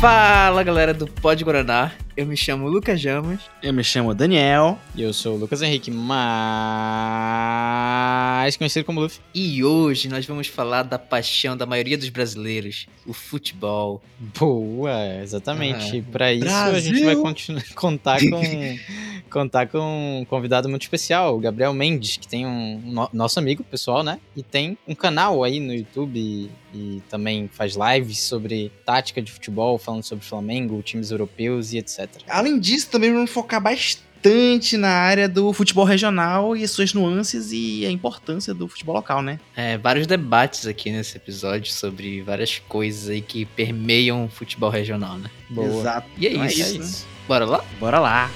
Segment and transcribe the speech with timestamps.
[0.00, 3.38] Fala galera do Pod Guaraná, eu me chamo Lucas Jamas.
[3.62, 4.78] Eu me chamo Daniel.
[4.94, 5.90] E eu sou o Lucas Henrique,
[8.40, 9.20] mais conhecido como Luffy.
[9.34, 14.02] E hoje nós vamos falar da paixão da maioria dos brasileiros, o futebol.
[14.38, 14.92] Boa,
[15.22, 15.92] exatamente.
[15.92, 16.94] Ah, e pra isso a Brasil!
[16.94, 18.40] gente vai continuar, contar com
[19.30, 23.62] contar com um convidado muito especial, o Gabriel Mendes, que tem um no- nosso amigo
[23.62, 24.18] pessoal, né?
[24.36, 29.30] E tem um canal aí no YouTube e, e também faz lives sobre tática de
[29.30, 32.08] futebol, falando sobre Flamengo, times europeus e etc.
[32.28, 34.09] Além disso, também vamos focar bastante
[34.76, 39.40] na área do futebol regional e suas nuances e a importância do futebol local, né?
[39.56, 45.16] É, vários debates aqui nesse episódio sobre várias coisas aí que permeiam o futebol regional,
[45.16, 45.30] né?
[45.48, 45.80] Boa.
[45.80, 46.08] Exato.
[46.18, 46.62] E é Então isso.
[46.62, 46.84] É né?
[46.84, 47.06] isso.
[47.26, 47.64] Bora lá?
[47.78, 48.30] Bora lá.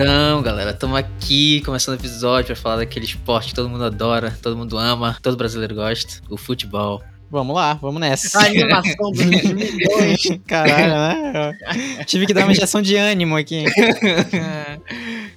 [0.00, 4.38] Então, galera, estamos aqui começando o episódio pra falar daquele esporte que todo mundo adora,
[4.40, 7.02] todo mundo ama, todo brasileiro gosta, o futebol.
[7.28, 8.38] Vamos lá, vamos nessa.
[8.38, 10.22] A animação dos milhões.
[10.46, 11.52] Caralho, né?
[11.98, 13.64] Eu tive que dar uma injeção de ânimo aqui.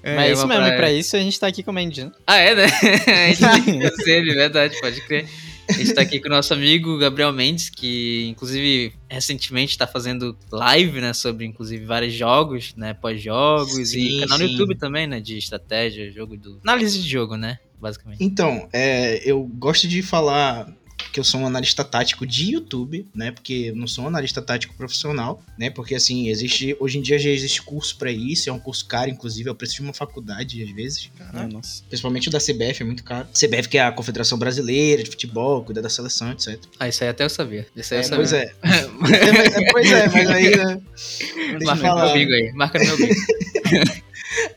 [0.04, 0.78] É, Mas é isso mesmo, e praia.
[0.78, 2.12] pra isso a gente tá aqui com o né?
[2.26, 2.66] Ah, é, né?
[3.06, 5.28] A gente ele, verdade, pode crer.
[5.72, 10.38] A gente tá aqui com o nosso amigo Gabriel Mendes, que inclusive recentemente tá fazendo
[10.52, 14.52] live, né, sobre inclusive vários jogos, né, pós-jogos e Sim, canal no sim.
[14.52, 16.60] YouTube também, né, de estratégia, jogo do...
[16.64, 18.24] Análise de jogo, né, basicamente.
[18.24, 20.68] Então, é, eu gosto de falar
[21.12, 23.32] que eu sou um analista tático de YouTube, né?
[23.32, 25.70] Porque eu não sou um analista tático profissional, né?
[25.70, 26.76] Porque assim, existe.
[26.80, 29.56] Hoje em dia já existe curso pra isso, é um curso caro, inclusive, é o
[29.56, 31.10] preço de uma faculdade, às vezes.
[31.34, 31.84] Ah, nossa.
[31.88, 33.28] Principalmente o da CBF é muito caro.
[33.34, 36.60] CBF, que é a Confederação Brasileira de Futebol, cuida da seleção, etc.
[36.80, 37.68] Ah, isso aí até eu sabia.
[37.76, 38.18] Isso aí eu É, sabia.
[38.18, 38.54] pois é.
[38.64, 39.12] É, mas-
[39.56, 40.56] é, pois é, mas aí.
[40.56, 42.06] Né, deixa eu Marca no falar.
[42.06, 43.14] meu bigo aí, marca no meu bigo.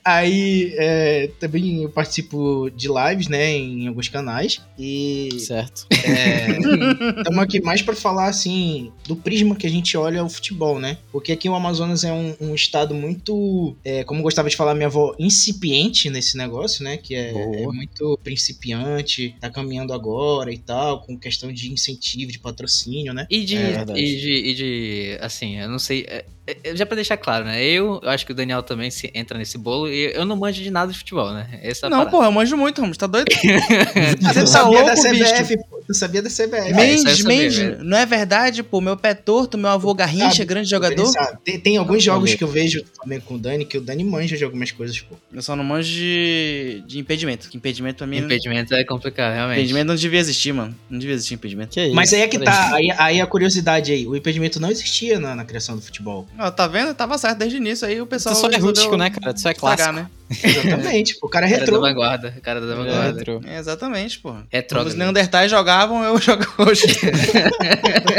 [0.04, 4.60] Aí é, também eu participo de lives, né, em alguns canais.
[4.78, 5.86] E Certo.
[7.18, 10.98] estamos aqui mais para falar, assim, do prisma que a gente olha o futebol, né?
[11.10, 14.86] Porque aqui o Amazonas é um, um estado muito, é, como gostava de falar minha
[14.86, 16.96] avó, incipiente nesse negócio, né?
[16.96, 22.38] Que é, é muito principiante, tá caminhando agora e tal, com questão de incentivo, de
[22.38, 23.26] patrocínio, né?
[23.30, 26.43] E de, É e de, e de, assim, eu não sei, é, é,
[26.74, 29.56] já pra deixar claro, né, eu, eu acho que o Daniel também se entra nesse
[29.56, 32.10] bolo e eu não manjo de nada de futebol, né, essa é a Não, parada.
[32.10, 32.96] porra, eu manjo muito, Ramos.
[32.96, 33.26] Tá doido?
[34.24, 35.24] Ah, Você tu tá sabia louco, da bicho?
[35.24, 35.80] CBF, pô.
[35.86, 36.54] Tu sabia da CBF.
[36.54, 38.80] É, Mendes, Mendes, não é verdade, pô?
[38.80, 41.10] Meu pé torto, meu avô Garrincha, Sabe, grande jogador.
[41.44, 42.36] Tem, tem alguns jogos ver.
[42.38, 45.16] que eu vejo também com o Dani, que o Dani manja de algumas coisas, pô.
[45.32, 47.48] Eu só não manjo de, de impedimento.
[47.48, 48.18] que Impedimento pra mim.
[48.18, 49.58] Impedimento é complicado, realmente.
[49.58, 50.74] Impedimento não devia existir, mano.
[50.88, 51.70] Não devia existir impedimento.
[51.74, 51.94] Que isso?
[51.94, 55.34] Mas aí é que tá, aí, aí a curiosidade aí, o impedimento não existia na,
[55.34, 56.26] na criação do futebol.
[56.38, 56.92] Ó, tá vendo?
[56.94, 57.86] Tava certo desde o início.
[57.86, 58.34] Aí o Tu pessoal.
[58.34, 59.32] só é rústico, né, cara?
[59.32, 59.92] Tu só é clássico.
[59.92, 60.08] né?
[60.42, 61.80] Exatamente, pô, o cara é Cara da retrô.
[61.80, 63.18] vanguarda, cara da É, vanguarda.
[63.18, 63.40] retro.
[63.46, 64.30] É, exatamente, pô.
[64.32, 64.88] Quando Retrógrado.
[64.88, 66.86] os Neandertais jogavam, eu jogo hoje.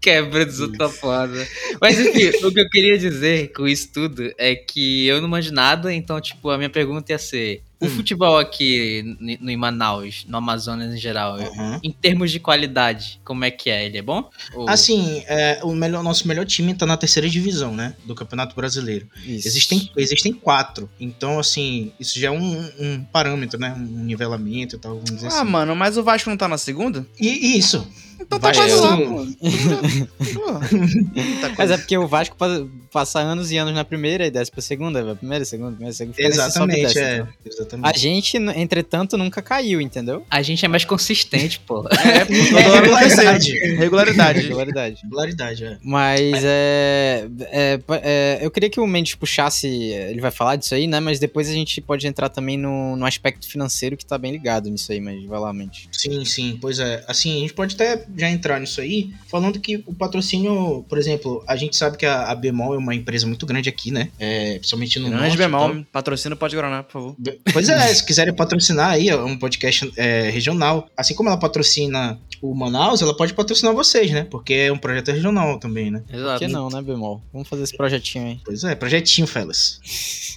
[0.00, 1.46] Quebra dos outra foda.
[1.80, 5.52] Mas enfim, o que eu queria dizer com isso tudo é que eu não manjo
[5.52, 7.90] nada, então, tipo, a minha pergunta ia ser: o Hum.
[7.90, 9.02] futebol aqui
[9.40, 11.78] no em Manaus, no Amazonas em geral, Uhum.
[11.82, 13.84] em termos de qualidade, como é que é?
[13.86, 14.28] Ele é bom?
[14.54, 17.94] Ou- Assim, é, o melhor, nosso melhor time tá na terceira divisão, né?
[18.04, 19.06] Do Campeonato Brasileiro.
[19.24, 19.46] Isso.
[19.46, 20.90] Existem, existem quatro.
[20.98, 23.72] Então, assim, isso já é um, um parâmetro, né?
[23.76, 25.50] Um nivelamento e tal, vamos dizer ah, assim.
[25.50, 27.06] mano, mas o Vasco não tá na segunda?
[27.20, 27.86] E isso.
[28.20, 29.26] Então tá quase lá, pô.
[31.56, 34.60] Mas é porque o Vasco pa- passa anos e anos na primeira e desce pra
[34.60, 36.20] segunda, vai primeira, segunda, primeira, segunda.
[36.20, 37.14] Exatamente, desce, é.
[37.16, 37.28] então.
[37.44, 37.88] Exatamente.
[37.88, 40.24] A gente, entretanto, nunca caiu, entendeu?
[40.30, 41.86] A gente é mais consistente, pô.
[41.88, 43.52] É, É, vai regularidade.
[43.76, 44.40] Regularidade.
[44.40, 45.00] Regularidade.
[45.02, 45.78] Regularidade, é.
[45.82, 49.66] Mas é, é, é, Eu queria que o Mendes puxasse.
[49.68, 51.00] Ele vai falar disso aí, né?
[51.00, 54.68] Mas depois a gente pode entrar também no, no aspecto financeiro que tá bem ligado
[54.70, 55.88] nisso aí, mas vai lá, Mendes.
[55.92, 57.04] Sim, sim, pois é.
[57.06, 61.42] Assim, a gente pode até já entrar nisso aí, falando que o patrocínio, por exemplo,
[61.46, 64.10] a gente sabe que a, a Bemol é uma empresa muito grande aqui, né?
[64.18, 65.36] É, principalmente no Grande norte.
[65.38, 67.16] bemol, então- patrocina Pode Guaraná, por favor.
[67.52, 70.88] Pois é, se quiserem patrocinar aí, é um podcast é, regional.
[70.96, 74.24] Assim como ela patrocina o Manaus, ela pode patrocinar vocês, né?
[74.24, 76.02] Porque é um projeto regional também, né?
[76.06, 76.38] Por Exato.
[76.38, 77.22] que não, né, Bemol?
[77.32, 78.40] Vamos fazer esse projetinho aí.
[78.44, 79.80] Pois é, projetinho, fellas.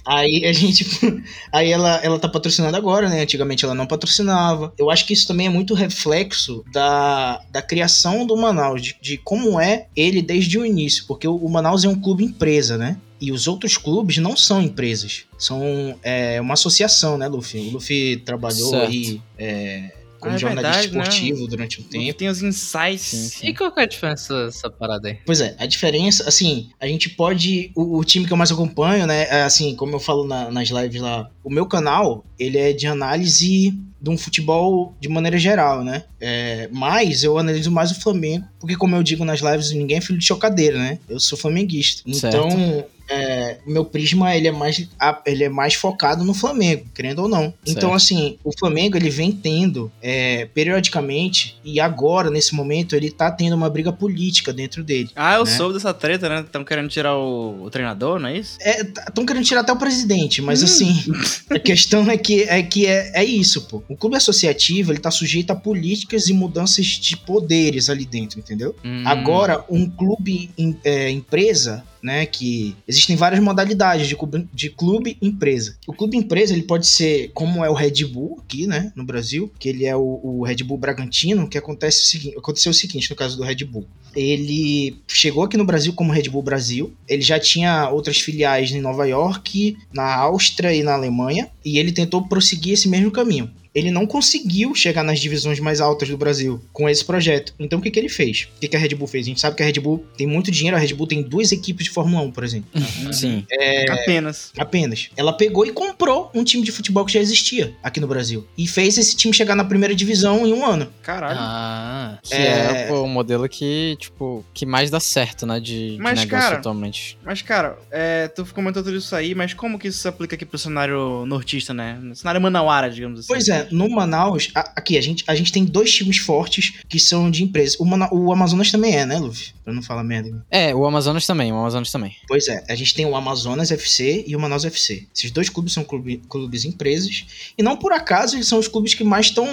[0.04, 0.86] Aí a gente.
[1.52, 3.20] Aí ela, ela tá patrocinando agora, né?
[3.20, 4.72] Antigamente ela não patrocinava.
[4.78, 9.16] Eu acho que isso também é muito reflexo da, da criação do Manaus, de, de
[9.18, 11.04] como é ele desde o início.
[11.06, 12.96] Porque o, o Manaus é um clube empresa, né?
[13.20, 15.24] E os outros clubes não são empresas.
[15.38, 17.68] São é, uma associação, né, Luffy?
[17.68, 18.90] O Luffy trabalhou Certo.
[18.90, 19.22] aí.
[19.38, 21.02] é, como Ah, é jornalista verdade, né?
[21.02, 22.14] esportivo durante um tempo.
[22.16, 23.02] Tem os insights.
[23.02, 23.46] Sim, sim.
[23.48, 25.18] E qual que é a diferença dessa parada aí?
[25.26, 27.72] Pois é, a diferença, assim, a gente pode.
[27.74, 29.24] O, o time que eu mais acompanho, né?
[29.28, 32.86] é, Assim, como eu falo na- nas lives lá, o meu canal, ele é de
[32.86, 36.04] análise de um futebol de maneira geral, né?
[36.20, 40.00] É, mas eu analiso mais o Flamengo, porque, como eu digo nas lives, ninguém é
[40.00, 40.98] filho de chocadeira, né?
[41.08, 42.02] Eu sou flamenguista.
[42.12, 42.36] Certo.
[42.36, 42.84] Então.
[43.12, 44.88] É, o meu prisma ele é mais
[45.26, 47.52] ele é mais focado no Flamengo, querendo ou não.
[47.66, 47.94] Então Certo.
[47.94, 53.54] assim, o Flamengo ele vem tendo é, periodicamente e agora nesse momento ele tá tendo
[53.54, 55.10] uma briga política dentro dele.
[55.14, 55.50] Ah, eu Né?
[55.56, 56.40] soube dessa treta, né?
[56.40, 58.58] Estão querendo tirar o, o treinador, não é isso?
[58.60, 60.64] Estão querendo tirar até o presidente, mas Hum.
[60.64, 60.94] assim,
[61.50, 63.82] a questão é que, é, que é, é isso, pô.
[63.88, 68.74] O clube associativo, ele tá sujeito a políticas e mudanças de poderes ali dentro, entendeu?
[68.84, 74.70] Hum, Agora, um clube em- é, empresa, né, que existem várias modalidades de clube, de
[74.70, 75.76] clube empresa.
[75.86, 79.50] O clube empresa, ele pode ser como é o Red Bull aqui, né, no Brasil,
[79.58, 83.10] que ele é o, o Red Bull Bragantino, que acontece o seguinte, aconteceu o seguinte
[83.10, 83.86] no caso do Red Bull.
[84.14, 86.92] Ele chegou aqui no Brasil como Red Bull Brasil.
[87.08, 91.92] Ele já tinha outras filiais em Nova York, na Áustria e na Alemanha, e ele
[91.92, 96.62] tentou prosseguir esse mesmo caminho ele não conseguiu chegar nas divisões mais altas do Brasil
[96.72, 97.54] com esse projeto.
[97.58, 98.48] Então o que, que ele fez?
[98.56, 99.26] O que, que a Red Bull fez?
[99.26, 101.52] A gente sabe que a Red Bull tem muito dinheiro, a Red Bull tem duas
[101.52, 102.68] equipes de Fórmula 1, por exemplo.
[103.12, 103.46] Sim.
[103.90, 104.52] Apenas.
[104.58, 105.10] Apenas.
[105.16, 108.46] Ela pegou e comprou um time de futebol que já existia aqui no Brasil.
[108.56, 110.88] E fez esse time chegar na primeira divisão em um ano.
[111.02, 111.38] Caralho.
[111.40, 112.82] Ah, Que É.
[112.82, 116.28] é, pô, o modelo que, tipo, que mais dá certo, né, de, de Mas, negócio
[116.28, 117.18] cara, atualmente.
[117.24, 120.44] Mas, cara, é, tu comentou tudo isso aí, mas como que isso se aplica aqui
[120.44, 121.98] pro cenário nortista, né?
[122.00, 123.28] No cenário manauara, digamos assim.
[123.28, 126.98] Pois é, no Manaus, a- aqui, a gente, a gente tem dois times fortes que
[126.98, 127.78] são de empresas.
[127.78, 129.52] O, Mana- o Amazonas também é, né, Luffy?
[129.64, 130.44] Pra não falar merda.
[130.50, 132.16] É, o Amazonas também, o Amazonas também.
[132.26, 135.06] Pois é, a gente tem o Amazonas FC e o Manaus FC.
[135.14, 137.24] Esses dois clubes são clube- clubes empresas.
[137.56, 139.46] E não por acaso eles são os clubes que mais estão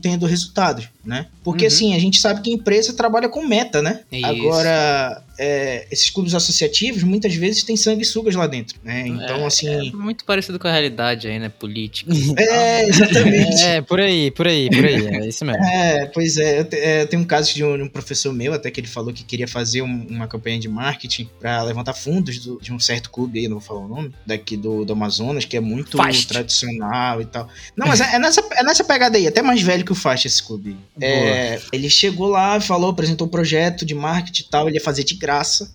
[0.00, 1.26] tendo resultados, né?
[1.44, 1.68] Porque Uhum.
[1.68, 4.00] assim, a gente sabe que empresa trabalha com meta, né?
[4.10, 4.26] Isso.
[4.26, 9.04] Agora, é, esses clubes associativos muitas vezes têm sanguessugas lá dentro, né?
[9.06, 9.90] Então, é assim.
[9.92, 11.48] muito parecido com a realidade aí, né?
[11.48, 12.10] Política.
[12.36, 13.62] É, exatamente.
[13.62, 15.06] É, por aí, por aí, por aí.
[15.06, 15.62] É isso mesmo.
[15.64, 18.52] É, pois é, eu, te- é, eu tenho um caso de um, um professor meu,
[18.52, 22.38] até que ele falou que queria fazer um- uma campanha de marketing pra levantar fundos
[22.38, 25.44] do- de um certo clube aí, não vou falar o nome, daqui do, do Amazonas,
[25.44, 26.26] que é muito Fast.
[26.28, 27.48] tradicional e tal.
[27.76, 30.26] Não, mas é, é nessa, é nessa pegada aí, até mais velho que o Fast
[30.26, 30.76] esse clube.
[31.00, 35.04] É, ele chegou lá, falou, apresentou um projeto de marketing e tal, ele ia fazer
[35.04, 35.29] de graça,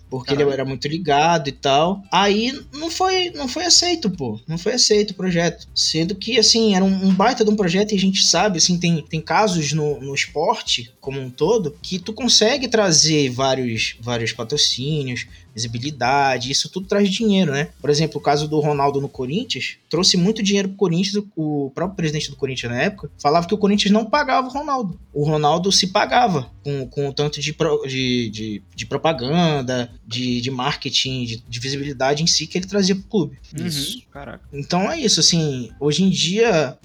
[0.09, 0.53] porque ele Caralho.
[0.53, 2.01] era muito ligado e tal.
[2.11, 4.39] Aí não foi, não foi aceito, pô.
[4.47, 5.67] Não foi aceito o projeto.
[5.73, 8.77] Sendo que, assim, era um, um baita de um projeto e a gente sabe, assim,
[8.77, 14.31] tem, tem casos no, no esporte como um todo que tu consegue trazer vários, vários
[14.31, 17.69] patrocínios, visibilidade, isso tudo traz dinheiro, né?
[17.81, 21.23] Por exemplo, o caso do Ronaldo no Corinthians trouxe muito dinheiro pro Corinthians.
[21.35, 24.99] O próprio presidente do Corinthians na época falava que o Corinthians não pagava o Ronaldo.
[25.13, 30.41] O Ronaldo se pagava com, com o tanto de, pro- de, de, de propaganda, de,
[30.41, 33.37] de marketing, de, de visibilidade em si que ele trazia pro clube.
[33.57, 33.65] Uhum.
[33.65, 34.03] Isso.
[34.11, 34.41] Caraca.
[34.53, 36.77] Então é isso, assim, hoje em dia,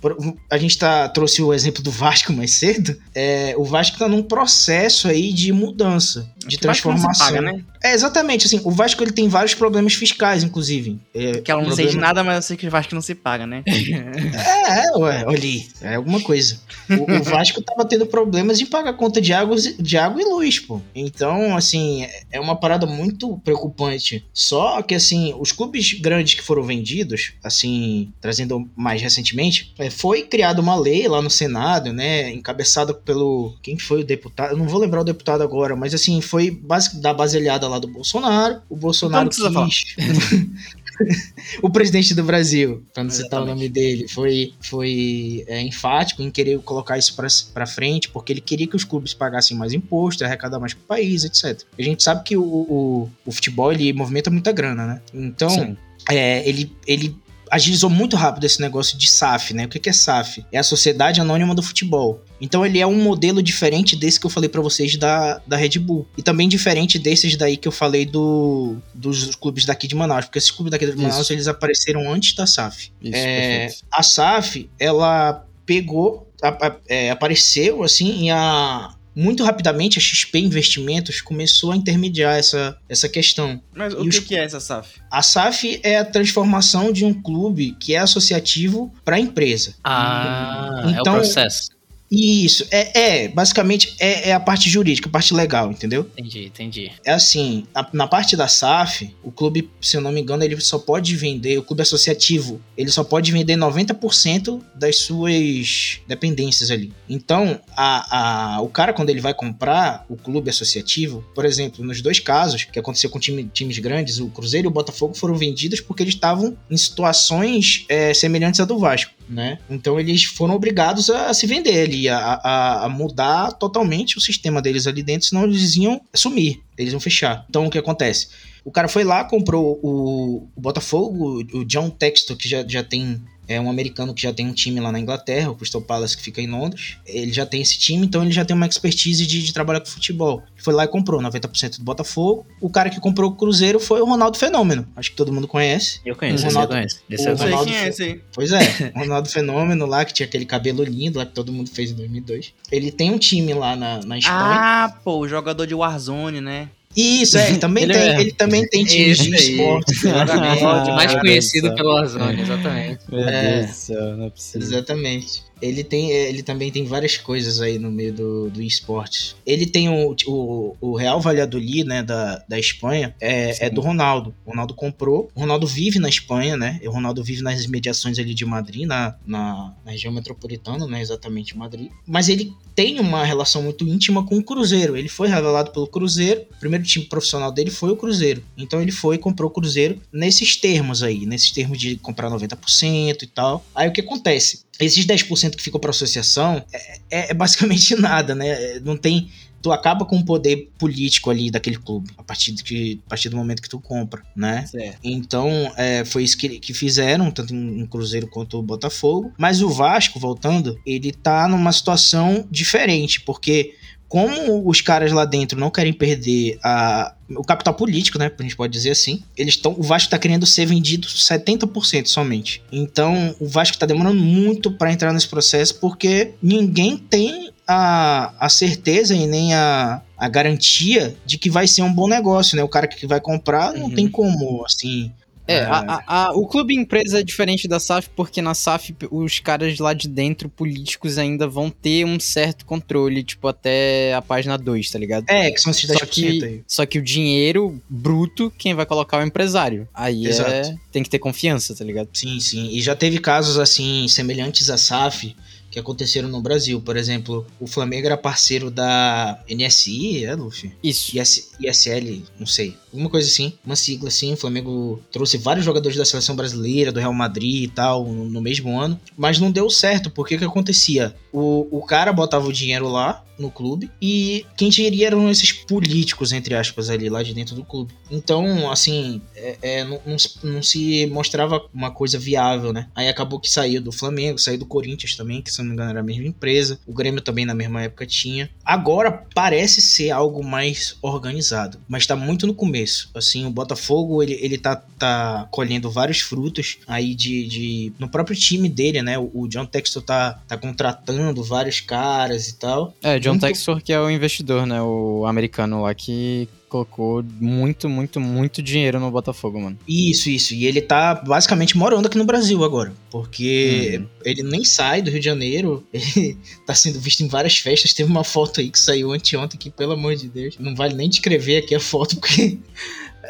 [0.50, 4.22] a gente tá, trouxe o exemplo do Vasco mais cedo, é, o Vasco tá num
[4.22, 7.26] processo aí de mudança, de não se transformação.
[7.26, 7.64] paga, né?
[7.82, 10.98] É, exatamente, assim, o Vasco ele tem vários problemas fiscais, inclusive.
[11.14, 13.02] É, Que ela não sei de problema- nada, mas eu sei que o Vasco não
[13.02, 13.62] se paga, né?
[13.70, 15.40] É, é, ué, olha
[15.80, 16.60] é alguma coisa.
[16.88, 20.58] O, o Vasco tava tendo problemas de pagar conta de água, de água e luz,
[20.58, 20.80] pô.
[20.94, 24.24] Então, assim, é- uma parada muito preocupante.
[24.32, 30.22] Só que, assim, os clubes grandes que foram vendidos, assim, trazendo mais recentemente, é, foi
[30.22, 33.54] criada uma lei lá no Senado, né, encabeçada pelo...
[33.62, 34.52] Quem foi o deputado?
[34.52, 37.88] Eu não vou lembrar o deputado agora, mas, assim, foi base, da baseada lá do
[37.88, 38.60] Bolsonaro.
[38.68, 39.94] O Bolsonaro Então quis...
[41.62, 43.54] o presidente do Brasil, pra não citar o Exatamente.
[43.54, 48.40] nome dele, foi, foi é, enfático em querer colocar isso pra, pra frente, porque ele
[48.40, 51.62] queria que os clubes pagassem mais imposto, arrecadar mais pro país, etc.
[51.78, 55.02] A gente sabe que o, o, o futebol, ele movimenta muita grana, né?
[55.14, 55.76] Então,
[56.08, 57.16] é, ele, ele
[57.50, 59.64] agilizou muito rápido esse negócio de SAF, né?
[59.64, 60.44] O que é SAF?
[60.52, 62.22] É a Sociedade Anônima do Futebol.
[62.40, 65.78] Então ele é um modelo diferente desse que eu falei pra vocês da, da Red
[65.78, 66.06] Bull.
[66.16, 70.24] E também diferente desses daí que eu falei do, dos clubes daqui de Manaus.
[70.26, 71.32] Porque esses clubes daqui de Manaus, Isso.
[71.32, 72.90] eles apareceram antes da SAF.
[73.02, 73.84] Isso, É, perfeito.
[73.92, 80.38] a SAF, ela pegou, a- a- é, apareceu assim, e a, muito rapidamente a XP
[80.38, 83.60] Investimentos começou a intermediar essa, essa questão.
[83.74, 85.00] Mas E o os- que, que é essa SAF?
[85.10, 89.74] A SAF é a transformação de um clube que é associativo para a empresa.
[89.82, 91.70] Ah, é o Então- processo.
[92.10, 96.10] Isso, é, é basicamente é, é, a parte jurídica, a parte legal, entendeu?
[96.18, 96.92] Entendi, entendi.
[97.04, 100.60] É assim, na, na, parte da SAF, o clube, se eu não me engano, ele
[100.60, 106.92] só pode vender, o clube associativo, ele só pode vender 90% das suas dependências ali.
[107.08, 112.02] Então, a, a, o cara, quando ele vai comprar o clube associativo, por exemplo, nos
[112.02, 115.80] dois casos que aconteceu com time, times grandes, o Cruzeiro e o Botafogo foram vendidos
[115.80, 119.58] porque eles estavam em situações é, semelhantes à do Vasco né?
[119.70, 124.86] Então eles foram obrigados a, se vender ali, a, a, mudar totalmente o sistema deles
[124.86, 127.44] ali dentro, senão eles iam sumir, eles iam fechar.
[127.48, 128.28] Então o que acontece?
[128.64, 133.20] O cara foi lá, comprou o, o Botafogo, o John Textor, que já, já tem
[133.50, 136.22] é um americano que já tem um time lá na Inglaterra, o Crystal Palace, que
[136.22, 136.98] fica em Londres.
[137.04, 139.86] Ele já tem esse time, então ele já tem uma expertise de, de trabalhar com
[139.86, 140.40] futebol.
[140.54, 142.46] Ele foi lá e comprou 90% do Botafogo.
[142.60, 144.86] O cara que comprou o Cruzeiro foi o Ronaldo Fenômeno.
[144.94, 146.00] Acho que todo mundo conhece.
[146.06, 147.02] Eu conheço, o Ronaldo, eu conheço.
[147.10, 148.20] Esse o Ronaldo, quem é esse aí.
[148.32, 151.70] Pois é, o Ronaldo Fenômeno lá, que tinha aquele cabelo lindo lá que todo mundo
[151.70, 152.54] fez em 2002.
[152.70, 154.38] Ele tem um time lá na, na Espanha.
[154.38, 156.68] Ah, pô, o jogador de Warzone, né?
[156.96, 158.20] Isso, é, ele também ele tem, é.
[158.20, 159.92] ele também tem times de esporte.
[160.06, 160.62] Exatamente.
[160.90, 163.00] mais conhecido pelo Warzone, exatamente.
[163.08, 164.68] Meu é, Deus do céu, não é possível.
[164.68, 169.34] Exatamente ele tem ele também tem várias coisas aí no meio do, do esporte.
[169.46, 174.34] Ele tem o, o, o Real Valladolid, né, da, da Espanha, é, é do Ronaldo.
[174.44, 175.30] O Ronaldo comprou.
[175.34, 176.80] O Ronaldo vive na Espanha, né?
[176.84, 181.00] O Ronaldo vive nas mediações ali de Madrid, na, na, na região metropolitana, né?
[181.00, 181.90] Exatamente Madrid.
[182.06, 184.96] Mas ele tem uma relação muito íntima com o Cruzeiro.
[184.96, 186.46] Ele foi revelado pelo Cruzeiro.
[186.56, 188.42] O primeiro time profissional dele foi o Cruzeiro.
[188.56, 193.22] Então ele foi e comprou o Cruzeiro nesses termos aí, nesses termos de comprar 90%
[193.22, 193.64] e tal.
[193.74, 194.69] Aí o que acontece?
[194.84, 198.80] Esses 10% que ficam para associação é, é, é, basicamente nada, né?
[198.80, 199.30] Não tem.
[199.62, 203.28] Tu acaba com o poder político ali daquele clube a partir, de que, a partir
[203.28, 204.64] do momento que tu compra, né?
[204.66, 204.98] Certo.
[205.04, 209.34] Então, é, foi isso que, que fizeram, tanto em, em Cruzeiro quanto o Botafogo.
[209.36, 213.74] Mas o Vasco, voltando, ele tá numa situação diferente, porque
[214.10, 218.28] como os caras lá dentro não querem perder a, o capital político, né?
[218.36, 219.22] A gente pode dizer assim.
[219.36, 219.72] Eles estão.
[219.78, 222.60] O Vasco está querendo ser vendido 70% somente.
[222.72, 228.48] Então, o Vasco está demorando muito para entrar nesse processo porque ninguém tem a, a
[228.48, 232.64] certeza e nem a, a garantia de que vai ser um bom negócio, né?
[232.64, 233.94] O cara que vai comprar não uhum.
[233.94, 235.12] tem como, assim,
[235.50, 239.40] é, é, a, a, o clube empresa é diferente da SAF porque na SAF os
[239.40, 244.56] caras lá de dentro, políticos, ainda vão ter um certo controle, tipo, até a página
[244.56, 245.24] 2, tá ligado?
[245.28, 246.62] É, que são esses 10% só que, aí.
[246.66, 249.88] Só que o dinheiro bruto, quem vai colocar é o empresário.
[249.92, 250.50] Aí é, Exato.
[250.50, 252.08] é, tem que ter confiança, tá ligado?
[252.12, 252.70] Sim, sim.
[252.70, 255.34] E já teve casos, assim, semelhantes à SAF,
[255.70, 256.80] que aconteceram no Brasil.
[256.80, 260.72] Por exemplo, o Flamengo era parceiro da NSI, é, Luffy?
[260.82, 261.16] Isso.
[261.16, 262.76] IS, ISL, não sei.
[262.92, 264.32] Alguma coisa assim, uma sigla assim.
[264.32, 268.40] O Flamengo trouxe vários jogadores da seleção brasileira, do Real Madrid e tal, no, no
[268.40, 268.98] mesmo ano.
[269.16, 271.14] Mas não deu certo, porque o que acontecia?
[271.32, 276.32] O, o cara botava o dinheiro lá, no clube e quem geria eram esses políticos,
[276.32, 277.92] entre aspas, ali lá de dentro do clube.
[278.10, 282.88] Então, assim, é, é, não, não, não, se mostrava uma coisa viável, né?
[282.94, 285.90] Aí acabou que saiu do Flamengo, saiu do Corinthians também, que se não me engano
[285.90, 286.78] era a mesma empresa.
[286.86, 288.50] O Grêmio também na mesma época tinha.
[288.64, 292.79] Agora parece ser algo mais organizado, mas tá muito no começo.
[293.14, 298.36] Assim, o Botafogo, ele, ele tá, tá colhendo vários frutos aí de, de no próprio
[298.36, 299.18] time dele, né?
[299.18, 302.94] O, o John Textor tá, tá contratando vários caras e tal.
[303.02, 304.80] É, John John Textor, que é o investidor, né?
[304.82, 309.76] O americano lá que colocou muito, muito, muito dinheiro no Botafogo, mano.
[309.86, 310.54] Isso, isso.
[310.54, 312.92] E ele tá basicamente morando aqui no Brasil agora.
[313.10, 314.06] Porque hum.
[314.24, 315.84] ele nem sai do Rio de Janeiro.
[315.92, 317.92] Ele tá sendo visto em várias festas.
[317.92, 321.08] Teve uma foto aí que saiu anteontem que, pelo amor de Deus, não vale nem
[321.08, 322.58] descrever aqui a foto, porque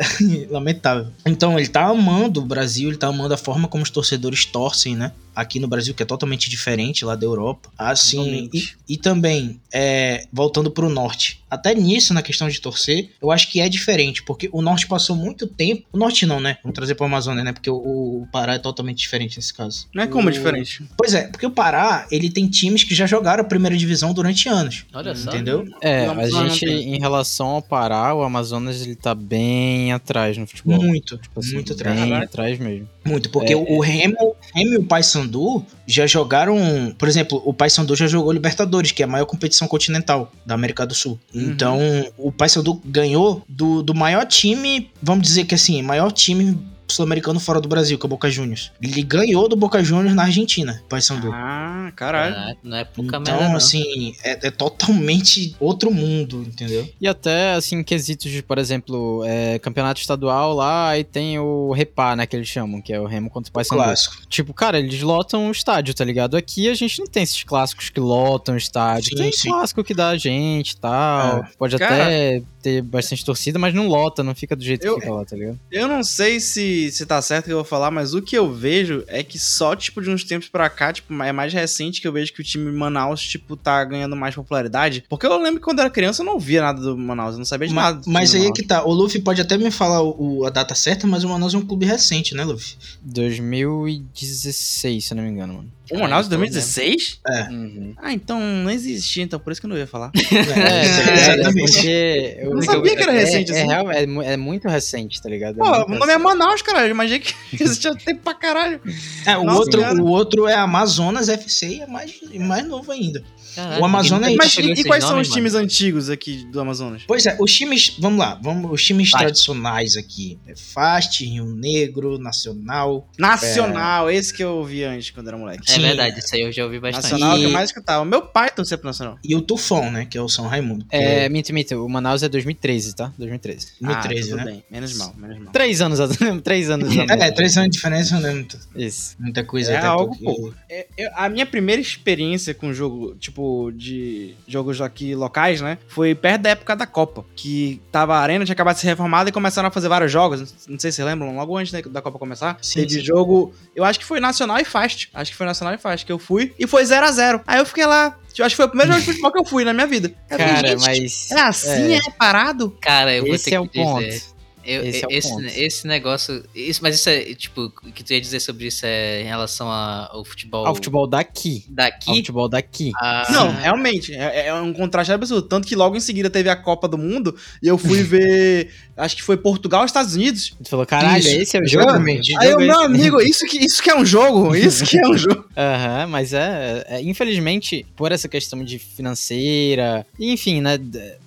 [0.51, 1.09] Lamentável.
[1.27, 4.97] Então, ele tá amando o Brasil, ele tá amando a forma como os torcedores torcem,
[4.97, 5.13] né?
[5.41, 7.71] Aqui no Brasil, que é totalmente diferente lá da Europa.
[7.79, 11.43] Assim, e, e, também, é, voltando pro norte.
[11.51, 15.17] Até nisso, na questão de torcer, eu acho que é diferente, porque o norte passou
[15.17, 15.85] muito tempo.
[15.93, 16.59] O norte não, né?
[16.63, 17.53] Vamos trazer pro Amazônia, né?
[17.53, 19.89] Porque o, o Pará é totalmente diferente nesse caso.
[19.95, 20.31] Não é como o...
[20.31, 20.85] diferente?
[20.97, 24.49] Pois é, porque o Pará, ele tem times que já jogaram a primeira divisão durante
[24.49, 24.85] anos.
[24.93, 25.31] Olha só.
[25.31, 25.67] Entendeu?
[25.81, 30.83] É, a gente, em relação ao Pará, o Amazonas, ele tá bem atrás no futebol.
[30.83, 31.99] Muito, tipo assim, muito atrás.
[31.99, 32.89] Bem atrás mesmo.
[33.05, 37.97] Muito, porque é, o Remo, Remo e o Paysandu já jogaram, por exemplo, o Paysandu
[37.97, 41.19] já jogou Libertadores, que é a maior competição continental da América do Sul.
[41.35, 41.43] Uhum.
[41.43, 41.79] Então,
[42.19, 46.59] o Paysandu ganhou do, do maior time, vamos dizer que assim, maior time
[46.91, 48.73] sul-americano fora do Brasil, que é o Boca Juniors.
[48.83, 51.31] Ele ganhou do Boca Juniors na Argentina, Paysandu.
[51.33, 52.35] Ah, caralho.
[52.37, 56.89] Ah, não é pouca merda, Então, assim, é, é totalmente outro mundo, entendeu?
[57.01, 62.15] E até, assim, quesitos de, por exemplo, é, campeonato estadual lá, aí tem o Repá,
[62.17, 63.83] né, que eles chamam, que é o Remo contra o Paysandu.
[63.83, 64.17] Clássico.
[64.29, 66.37] Tipo, cara, eles lotam o estádio, tá ligado?
[66.37, 69.11] Aqui a gente não tem esses clássicos que lotam o estádio.
[69.11, 69.49] Sim, tem sim.
[69.51, 71.45] clássico que dá a gente e tal.
[71.59, 72.05] Pode Cara.
[72.05, 75.25] até ter bastante torcida, mas não lota, não fica do jeito Eu- que fica lá,
[75.25, 75.59] tá ligado?
[75.71, 78.53] Eu não sei se, se tá certo que eu vou falar, mas o que eu
[78.53, 82.07] vejo é que só, tipo, de uns tempos pra cá, tipo, é mais recente que
[82.07, 85.05] eu vejo que o time Manaus, tipo, tá ganhando mais popularidade.
[85.09, 87.39] Porque eu lembro que quando eu era criança eu não via nada do Manaus, eu
[87.39, 88.01] não sabia de Ma- nada.
[88.07, 88.85] Mas aí é que tá.
[88.85, 91.67] O Luffy pode até me falar o, a data certa, mas o Manaus é um
[91.67, 92.77] clube recente, né, Luffy?
[93.03, 95.73] 2016, se eu não me engano, mano.
[95.91, 97.21] O Manaus de Ah, então, 2016?
[97.51, 97.95] Uhum.
[97.99, 100.11] Ah, então não existia, então por isso que eu não ia falar.
[100.31, 100.61] É, tá?
[100.61, 101.73] É exatamente.
[101.73, 103.67] porque eu não sabia que era é- recente é, assim.
[103.69, 105.55] real- é é muito recente, tá ligado?
[105.57, 106.87] É Pô, o nome é Manaus, caralho.
[106.87, 108.81] Eu imaginei que existia tempo pra caralho.
[109.27, 110.03] É, o, Nossa, outro, cara.
[110.03, 113.23] o outro é Amazonas FC e é mais, e mais novo ainda.
[113.55, 115.49] Caralho, o Amazonas é Mas e, e quais são nomes, os mano.
[115.49, 117.03] times antigos aqui do Amazonas?
[117.07, 119.25] Pois é, os times, vamos lá, vamos, os times Fast.
[119.25, 120.39] tradicionais aqui.
[120.47, 123.09] É Fast, Rio Negro, Nacional.
[123.19, 125.63] Nacional, esse que eu ouvi antes quando era moleque.
[125.69, 125.81] É Sim.
[125.83, 127.03] verdade, isso aí eu já ouvi bastante.
[127.13, 128.05] Nacional é o que eu E- mais escutava.
[128.05, 129.19] Meu pai torcia pro Nacional.
[129.25, 130.07] E o Tufão, né?
[130.09, 130.85] Que é o São Raimundo.
[130.85, 131.75] que É, minto, minto.
[131.85, 133.13] O Manaus é 2013, tá?
[133.19, 133.69] 2013.
[133.81, 134.53] 2013, ah, tudo né?
[134.53, 134.65] bem.
[134.71, 135.53] Menos mal, menos mal.
[135.53, 135.99] Três anos,
[136.45, 136.89] três anos.
[136.97, 139.17] a É, é, três anos de diferença, não é muita, Isso.
[139.19, 139.73] muita coisa.
[139.73, 140.55] É até algo pouco.
[140.69, 143.40] É, eu- a minha primeira experiência com jogo, tipo,
[143.75, 145.79] de jogos aqui locais, né?
[145.89, 147.25] Foi perto da época da Copa.
[147.37, 150.41] Que tava a Arena, tinha acabado de ser reformada e começaram a fazer vários jogos.
[150.69, 152.59] Não sei se vocês lembram, logo antes né, da Copa começar.
[152.63, 153.01] Sim, teve sim.
[153.01, 153.55] jogo.
[153.75, 155.11] Eu acho que foi Nacional e Fast.
[155.15, 156.55] Acho que foi Nacional e Fast que eu fui.
[156.59, 158.17] E foi 0 a 0 Aí eu fiquei lá.
[158.39, 160.15] Eu acho que foi o primeiro jogo de futebol que eu fui na minha vida.
[160.31, 161.31] Eu falei, Cara, gente, mas.
[161.31, 162.77] É assim, é, parado?
[162.81, 164.21] Cara, eu vou Esse ter é o que dizer.
[164.21, 164.40] ponto.
[164.71, 165.45] Eu, Esse é o esse, ponto.
[165.47, 166.45] esse negócio.
[166.55, 169.69] Isso, mas isso é, tipo, o que tu ia dizer sobre isso é em relação
[169.71, 171.65] a- ao futebol, Ao futebol daqui.
[171.69, 172.15] Ao daqui?
[172.17, 172.93] futebol daqui.
[172.97, 174.15] Ah, Não, realmente.
[174.15, 175.43] É, é um contraste absurdo.
[175.49, 178.71] Tanto que logo em seguida teve a Copa do Mundo e eu fui ver.
[178.97, 180.55] acho que foi Portugal e Estados Unidos.
[180.63, 182.05] Tu falou, caralho, Isso, esse é o jogo.
[182.05, 184.55] Que Aí eu, jogo é meu amigo, isso que, isso que é um jogo.
[184.55, 185.45] Isso que é um jogo.
[185.57, 190.07] Aham, mas é, é, Infelizmente, por essa questão de financeira.
[190.19, 190.79] Enfim, né?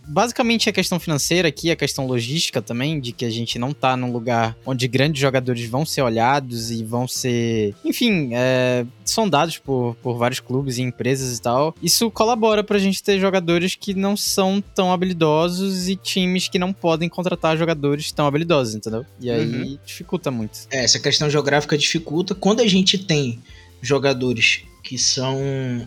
[0.08, 3.96] Basicamente a questão financeira aqui, a questão logística também, de que a gente não tá
[3.96, 9.96] num lugar onde grandes jogadores vão ser olhados e vão ser, enfim, é, sondados por,
[10.02, 11.76] por vários clubes e empresas e tal.
[11.82, 16.74] Isso colabora pra gente ter jogadores que não são tão habilidosos e times que não
[16.74, 19.06] podem contratar jogadores tão habilidosos, entendeu?
[19.20, 19.78] E aí Uhum.
[19.86, 20.60] dificulta muito.
[20.72, 22.34] É, essa questão geográfica dificulta.
[22.36, 23.40] Quando a gente tem
[23.82, 25.40] jogadores que são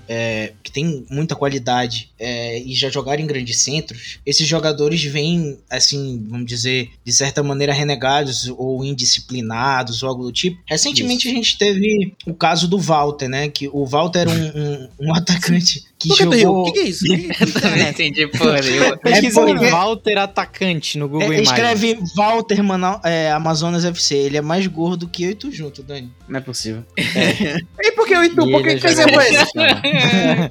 [0.09, 5.59] é, que tem muita qualidade é, e já jogaram em grandes centros, esses jogadores vêm
[5.70, 10.61] assim, vamos dizer, de certa maneira renegados ou indisciplinados ou algo do tipo.
[10.66, 13.48] Recentemente a gente teve o caso do Walter, né?
[13.48, 16.66] Que o Walter era um, um, um atacante que Por que jogou.
[16.68, 17.06] O que, é isso?
[17.11, 17.16] Eu
[17.78, 21.48] não entendi porra porque- Walter Atacante no Google É, Imagens.
[21.48, 24.14] escreve Walter Manau, é, Amazonas FC.
[24.14, 26.12] Ele é mais gordo que eu e tu junto, Dani.
[26.28, 26.85] Não é possível.
[26.98, 28.46] E por que o Itu?
[28.48, 29.16] E Por que ele que é exemplo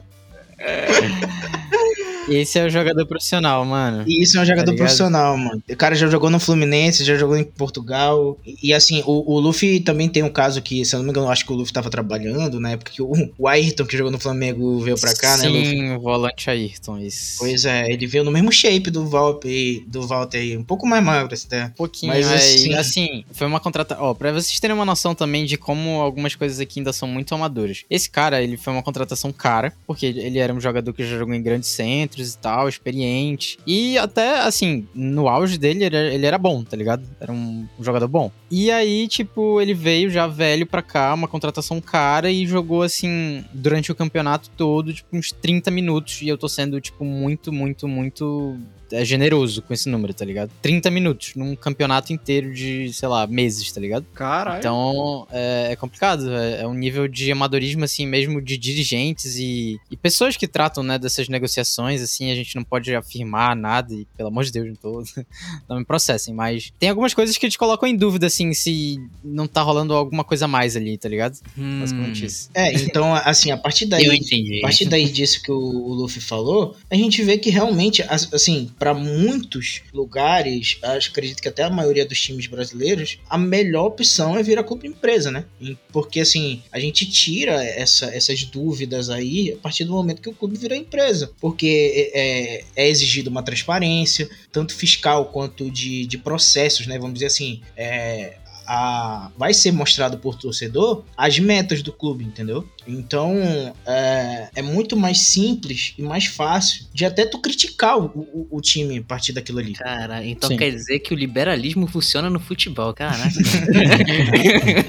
[2.29, 2.59] é esse?
[2.59, 4.03] é o jogador profissional, mano.
[4.07, 4.77] E isso é um jogador ligado?
[4.85, 5.61] profissional, mano.
[5.69, 8.37] O cara já jogou no Fluminense, já jogou em Portugal.
[8.45, 11.11] E, e, assim, o, o Luffy também tem um caso que, se eu não me
[11.11, 14.11] engano, acho que o Luffy tava trabalhando na época que o, o Ayrton, que jogou
[14.11, 15.65] no Flamengo, veio pra cá, né, Luffy?
[15.65, 17.35] Sim, o volante Ayrton, isso.
[17.39, 21.03] Pois é, ele veio no mesmo shape do Walter, do Walter aí, um pouco mais
[21.03, 21.65] magro até.
[21.65, 24.03] Um pouquinho, Mas, mas assim- assim, foi uma contratação.
[24.03, 27.33] Ó, pra vocês terem uma noção também de como algumas coisas aqui ainda são muito
[27.35, 27.83] amadoras.
[27.89, 31.33] Esse cara, ele foi uma contratação cara, porque ele era um jogador que já jogou
[31.33, 33.57] em grandes centros e tal, experiente.
[33.65, 37.03] E até, assim, no auge dele, ele era, ele era bom, tá ligado?
[37.19, 38.31] Era um jogador bom.
[38.49, 43.43] E aí, tipo, ele veio já velho pra cá, uma contratação cara, e jogou, assim,
[43.53, 46.21] durante o campeonato todo, tipo, uns 30 minutos.
[46.21, 48.57] E eu tô sendo, tipo, muito, muito, muito
[49.01, 50.49] é generoso com esse número, tá ligado?
[50.61, 54.05] 30 minutos num campeonato inteiro de, sei lá, meses, tá ligado?
[54.13, 54.59] Caralho.
[54.59, 56.31] Então é, é complicado.
[56.31, 60.83] É, é um nível de amadorismo, assim, mesmo de dirigentes e, e pessoas que tratam,
[60.83, 64.67] né, dessas negociações, assim, a gente não pode afirmar nada e, pelo amor de Deus,
[64.67, 65.03] não tô.
[65.69, 69.47] não me processem, mas tem algumas coisas que eles colocam em dúvida, assim, se não
[69.47, 71.37] tá rolando alguma coisa a mais ali, tá ligado?
[71.57, 72.49] Hum, Basicamente isso.
[72.53, 74.05] É, então, assim, a partir daí.
[74.05, 74.59] eu entendi.
[74.59, 78.31] A partir daí disso que o, o Luffy falou, a gente vê que realmente, as-
[78.33, 83.87] assim, para muitos lugares, acho, acredito que até a maioria dos times brasileiros, a melhor
[83.87, 85.43] opção é virar clube empresa, né?
[85.91, 90.33] Porque, assim, a gente tira essa- essas dúvidas aí a partir do momento que o
[90.33, 91.31] clube vira empresa.
[91.41, 96.99] Porque é, é exigido uma transparência, tanto fiscal quanto de, de processos, né?
[96.99, 102.67] Vamos dizer assim, é, a, vai ser mostrado por torcedor as metas do clube, entendeu?
[102.87, 103.35] Então
[103.85, 108.61] é, é muito mais simples e mais fácil de até tu criticar o, o, o
[108.61, 109.73] time a partir daquilo ali.
[109.73, 110.57] Cara, então Sim.
[110.57, 113.29] quer dizer que o liberalismo funciona no futebol, caraca.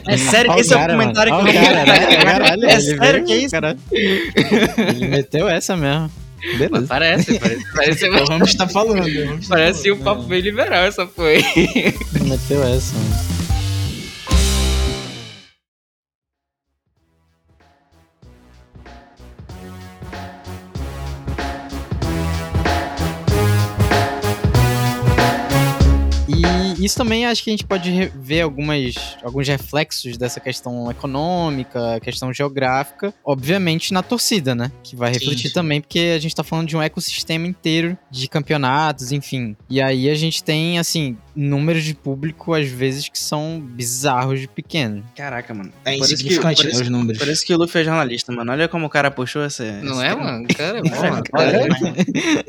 [0.09, 1.51] É sério que esse é o cara, comentário mano.
[1.51, 2.17] que eu cara, né?
[2.17, 3.51] Caralho, É sério que é isso?
[3.51, 3.79] caralho.
[3.93, 6.11] Ele meteu essa mesmo.
[6.59, 6.87] Beleza.
[6.87, 9.07] parece, parece, parece, O Ramos tá falando.
[9.07, 11.43] o Ramos tá parece um papo bem liberal essa foi.
[12.23, 13.36] Meteu essa, mano.
[26.79, 32.33] Isso também acho que a gente pode ver algumas, alguns reflexos dessa questão econômica, questão
[32.33, 34.71] geográfica, obviamente na torcida, né?
[34.83, 35.55] Que vai refletir sim.
[35.55, 39.57] também, porque a gente tá falando de um ecossistema inteiro de campeonatos, enfim.
[39.69, 44.49] E aí a gente tem, assim, números de público, às vezes, que são bizarros de
[44.49, 45.05] pequeno.
[45.14, 45.70] Caraca, mano.
[45.85, 47.18] É que- insignificante né, isso- os números.
[47.18, 48.51] Por isso que o Luffy é jornalista, mano.
[48.53, 49.64] Olha como o cara puxou essa.
[49.83, 50.25] Não esse é, tema.
[50.25, 50.49] mano?
[50.49, 51.22] Cara, é bom, mano.
[51.33, 51.68] Olha,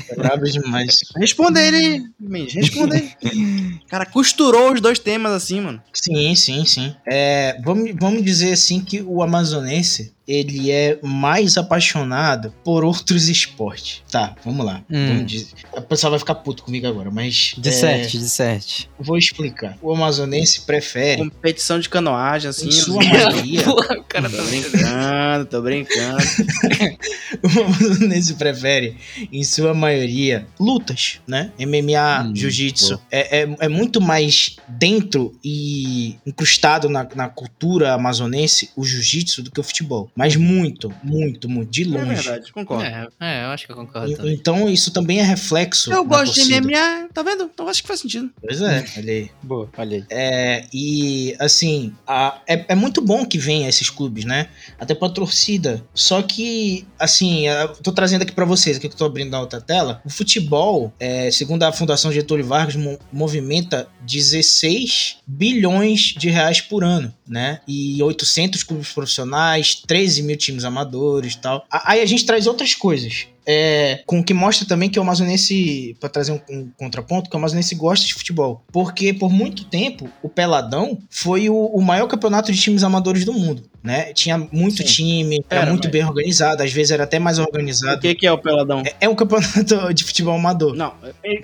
[0.09, 0.99] é brabo demais.
[1.17, 3.79] Responda ele, Mendes, responda ele.
[3.89, 5.81] cara costurou os dois temas assim, mano.
[5.93, 6.95] Sim, sim, sim.
[7.07, 14.03] É, vamos, vamos dizer assim que o amazonense ele é mais apaixonado por outros esportes.
[14.11, 14.83] Tá, vamos lá.
[14.89, 15.17] Hum.
[15.17, 15.53] Vamos.
[15.73, 18.89] O pessoal vai ficar puto comigo agora, mas De é, sete, de sete.
[18.99, 19.77] vou explicar.
[19.81, 22.67] O amazonense prefere, Competição de canoagem, assim.
[22.67, 24.71] em sua maioria, Porra, o cara tá Tô brincando.
[24.77, 26.17] brincando, tô brincando.
[27.43, 28.97] o amazonense prefere,
[29.31, 31.51] em sua maioria, lutas, né?
[31.59, 32.99] MMA, Hum, jiu-jitsu.
[33.11, 39.51] É, é, é muito mais dentro e incrustado na, na cultura amazonense o jiu-jitsu do
[39.51, 40.09] que o futebol.
[40.17, 42.15] Mas muito, muito, muito, de É longe.
[42.23, 42.83] verdade, concordo.
[42.83, 44.33] É, é, eu acho que eu concordo E-.
[44.33, 45.93] Então isso também é reflexo.
[45.93, 46.61] Eu gosto de torcida.
[46.61, 47.43] MMA, tá vendo?
[47.53, 48.29] Então acho que faz sentido.
[48.41, 49.29] Pois é, olha aí.
[49.43, 50.03] Boa, olha aí.
[50.09, 54.47] É, e assim, a- é, é muito bom que venha esses clubes, né?
[54.79, 55.85] Até pra torcida.
[55.93, 59.39] Só que, assim, eu tô trazendo aqui pra vocês, aqui que eu tô abrindo na
[59.39, 60.01] outra tela.
[60.03, 66.83] O futebol, é, segundo a Fundação Getúlio Vargas, mo- movimenta 16 bilhões de reais por
[66.83, 67.59] ano, né?
[67.67, 69.75] E 800 clubes profissionais,
[70.07, 71.65] 13 mil times amadores e tal.
[71.69, 73.27] Aí a gente traz outras coisas.
[73.47, 77.35] É, com o que mostra também que o amazonense, pra trazer um, um contraponto, que
[77.35, 78.63] o amazonense gosta de futebol.
[78.71, 83.31] Porque por muito tempo, o Peladão foi o, o maior campeonato de times amadores do
[83.33, 83.63] mundo.
[83.83, 84.11] Né?
[84.11, 84.83] Tinha muito Sim.
[84.83, 88.01] time, era, Era, muito mas- bem organizado, às vezes era até mais O organizado.
[88.01, 88.81] que, que é o peladão?
[88.85, 90.75] É, é um campeonato de futebol amador.
[90.75, 90.93] Não,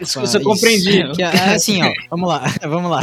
[0.02, 0.46] isso Ah, você isso.
[0.46, 1.04] compreendi.
[1.16, 3.02] Que é assim, ó, vamos lá, vamos lá.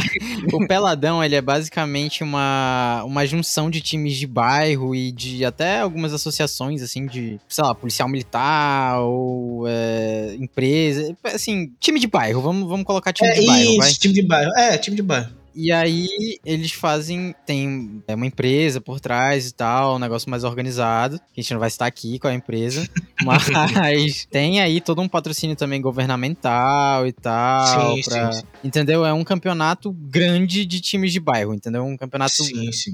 [0.53, 5.79] O Peladão, ele é basicamente uma, uma junção de times de bairro e de até
[5.79, 12.41] algumas associações, assim, de, sei lá, policial militar ou é, empresa, assim, time de bairro,
[12.41, 13.91] vamos, vamos colocar time É de bairro, isso, vai.
[13.93, 14.51] time de bairro.
[14.57, 15.40] É, time de bairro.
[15.53, 16.07] E aí
[16.45, 21.15] eles fazem, tem é, uma empresa por trás e tal, um negócio mais organizado.
[21.15, 22.87] A gente não vai citar aqui é a empresa,
[23.23, 27.95] mas tem aí todo um patrocínio também governamental e tal.
[27.95, 28.47] Sim, pra- sim, sim.
[28.63, 29.05] Entendeu?
[29.05, 31.83] É um campeonato grande de times de bairro, entendeu?
[31.83, 32.43] Um campeonato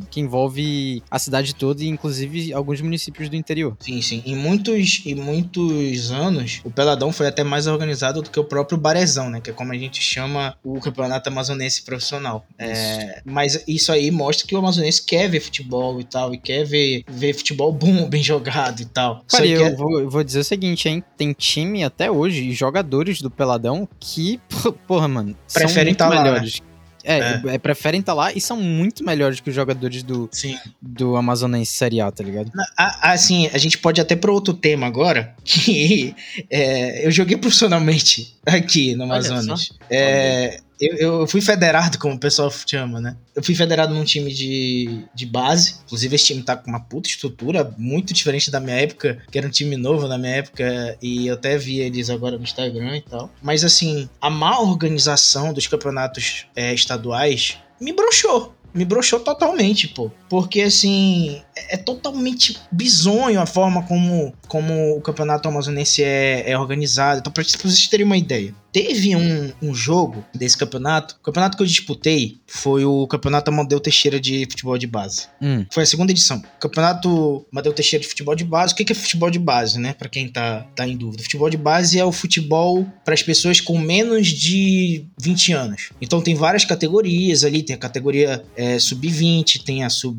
[0.09, 3.75] que envolve a cidade toda e inclusive alguns municípios do interior.
[3.79, 4.23] Sim, sim.
[4.25, 8.77] Em muitos, em muitos anos, o Peladão foi até mais organizado do que o próprio
[8.77, 9.41] Barezão, né?
[9.41, 12.46] Que é como a gente chama o campeonato amazonense profissional.
[12.59, 16.65] É, mas isso aí mostra que o amazonense quer ver futebol e tal, e quer
[16.65, 19.23] ver, ver futebol bom, bem jogado e tal.
[19.27, 21.03] Cara, eu, é- vou, eu vou dizer o seguinte, hein?
[21.15, 24.39] Tem time até hoje e jogadores do Peladão que,
[24.87, 26.23] porra, mano, Preferem são muito tá lá, né?
[26.23, 26.61] melhores.
[27.09, 30.57] É, é, preferem estar lá e são muito melhores que os jogadores do, Sim.
[30.81, 32.51] do Amazonense Série A, tá ligado?
[32.75, 36.13] Assim, a gente pode até para outro tema agora, que
[36.49, 39.71] é, eu joguei profissionalmente aqui no Amazonas.
[39.89, 43.15] É, eu, eu fui federado, como o pessoal chama, né?
[43.35, 45.75] Eu fui federado num time de, de base.
[45.85, 49.47] Inclusive, esse time tá com uma puta estrutura, muito diferente da minha época, que era
[49.47, 53.01] um time novo na minha época, e eu até vi eles agora no Instagram e
[53.01, 53.31] tal.
[53.41, 58.55] Mas, assim, a má organização dos campeonatos é, estaduais me broxou.
[58.73, 60.11] Me broxou totalmente, pô.
[60.29, 66.57] Porque, assim, é é totalmente bizonho a forma como, como o campeonato amazonense é, é
[66.57, 67.19] organizado.
[67.19, 68.53] Então, pra vocês terem uma ideia.
[68.71, 71.15] Teve um, um jogo desse campeonato.
[71.19, 75.27] O campeonato que eu disputei foi o Campeonato Amadeu Teixeira de Futebol de Base.
[75.41, 76.43] Hum, Foi a segunda edição.
[76.59, 78.73] Campeonato Amadeu Teixeira de Futebol de Base.
[78.73, 79.93] O que é futebol de base, né?
[79.97, 81.23] Pra quem tá, tá em dúvida.
[81.23, 85.89] Futebol de base é o futebol para as pessoas com menos de 20 anos.
[85.99, 87.63] Então tem várias categorias ali.
[87.63, 90.16] Tem a categoria é, sub-20, tem a sub-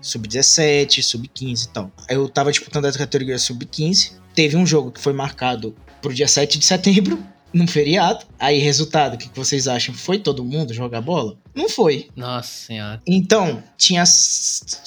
[0.00, 1.92] sub-17, sub-15 e tal.
[2.08, 4.12] Eu tava disputando a categoria sub-15.
[4.34, 7.18] Teve um jogo que foi marcado pro dia 7 de setembro.
[7.52, 8.24] num feriado.
[8.38, 9.94] Aí, resultado, o que que vocês acham?
[9.94, 11.36] Foi todo mundo jogar bola?
[11.54, 12.08] Não foi.
[12.14, 13.02] Nossa senhora.
[13.06, 14.04] Então, tinha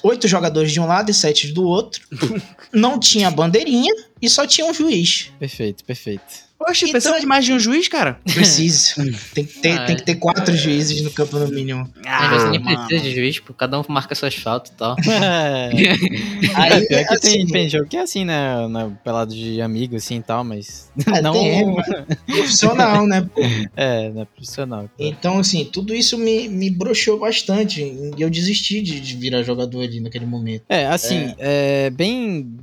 [0.03, 2.01] oito jogadores de um lado e sete do outro.
[2.73, 5.31] Não tinha bandeirinha e só tinha um juiz.
[5.37, 6.23] Perfeito, perfeito.
[6.65, 8.19] Poxa, Então- precisa de mais de um juiz, cara?
[8.33, 8.95] Precisa.
[9.33, 11.89] tem, que ter, Ah, tem que ter quatro juízes no campo no mínimo.
[12.05, 12.77] Às vezes nem mano.
[12.87, 14.95] precisa de juiz, pô, cada um marca suas faltas e tal.
[15.23, 15.69] É,
[16.55, 18.67] Aí, pior que tem, assim, tem jogo que é assim, né?
[18.67, 20.89] Na pelado de amigo, assim e tal, mas.
[21.07, 21.33] Ah, não.
[21.33, 21.75] tem,
[22.25, 23.21] profissional, né?
[23.33, 23.41] pô?
[23.75, 24.89] É, não é profissional.
[24.99, 27.81] Então, assim, tudo isso me, me broxou bastante.
[27.81, 30.63] E eu desisti de, de virar jogador ali naquele momento.
[30.69, 31.89] É, assim, é.
[31.89, 32.55] bem.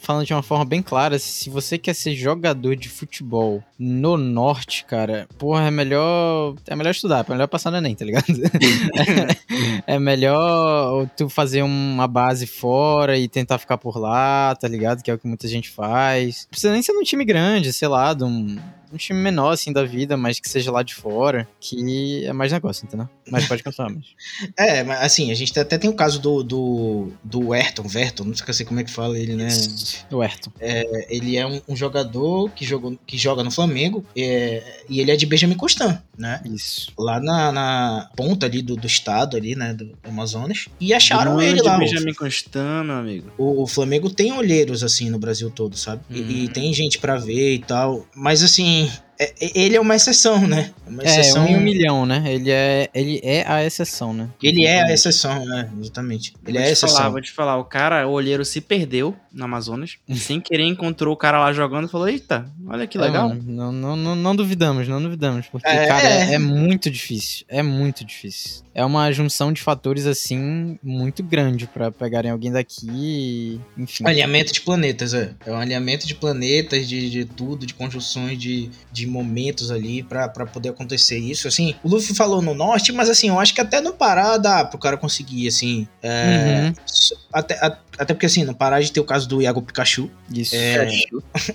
[0.00, 3.45] Falando de uma forma bem clara, se você quer ser jogador de futebol
[3.78, 6.54] no norte, cara, porra, é melhor.
[6.66, 8.24] É melhor estudar, é melhor passar no Enem, tá ligado?
[9.86, 15.02] é melhor tu fazer uma base fora e tentar ficar por lá, tá ligado?
[15.02, 16.46] Que é o que muita gente faz.
[16.50, 18.56] Precisa nem ser num time grande, sei lá, de um.
[18.92, 22.52] Um time menor, assim, da vida, mas que seja lá de fora, que é mais
[22.52, 23.08] negócio, entendeu?
[23.30, 24.04] Mas pode continuar, mas...
[24.56, 28.34] É, mas assim, a gente até tem o caso do, do, do Ayrton, Verton, não
[28.34, 29.48] sei como é que fala ele, né?
[30.10, 30.50] O Ayrton.
[30.60, 35.10] É, ele é um, um jogador que, jogou, que joga no Flamengo é, e ele
[35.10, 36.40] é de Benjamin Constant, né?
[36.44, 36.92] Isso.
[36.98, 40.68] Lá na, na ponta ali do, do estado ali, né, do Amazonas.
[40.80, 41.78] E acharam Grande ele lá.
[41.78, 43.30] Benjamin Constant, meu amigo.
[43.36, 46.02] O, o Flamengo tem olheiros, assim, no Brasil todo, sabe?
[46.10, 46.48] E- E, Hum.
[46.52, 48.06] tem gente pra ver e tal.
[48.14, 48.85] Mas, assim,
[49.18, 50.70] é- é- ele é uma exceção, né?
[50.86, 51.44] Uma É, exceção.
[51.44, 52.22] um em um milhão, né?
[52.26, 54.28] Ele é, ele é a exceção, né?
[54.42, 55.68] Ele é a exceção, né?
[55.80, 56.34] Exatamente.
[56.46, 57.12] Ele vou é a te falar, exceção.
[57.12, 61.16] vou te falar, o cara, o olheiro se perdeu no Amazonas, sem querer encontrou o
[61.16, 63.28] cara lá jogando e falou, eita, olha que É, legal.
[63.28, 65.46] mano, não, não, não, não duvidamos, não duvidamos.
[65.46, 66.30] Porque, É, cara, é.
[66.30, 66.34] é.
[66.34, 67.44] é muito difícil.
[67.48, 68.64] É muito difícil.
[68.74, 73.60] É uma junção de fatores, assim, muito grande pra pegarem alguém daqui e.
[73.78, 74.04] Enfim.
[74.06, 75.30] Alinhamento de planetas, é.
[75.46, 80.28] É um alinhamento de planetas, de, de tudo, de conjunções de, de momentos ali pra,
[80.28, 81.46] pra poder acontecer isso.
[81.48, 84.64] Assim, o Luffy falou no norte, mas assim, eu acho que até no Pará dá
[84.64, 85.86] pro cara conseguir, assim.
[86.02, 86.74] É, Uhum,
[87.32, 90.10] até, a- até porque, assim, no Pará a gente tem o caso do Iago Pikachu.
[90.32, 90.54] isso.
[90.54, 90.88] É,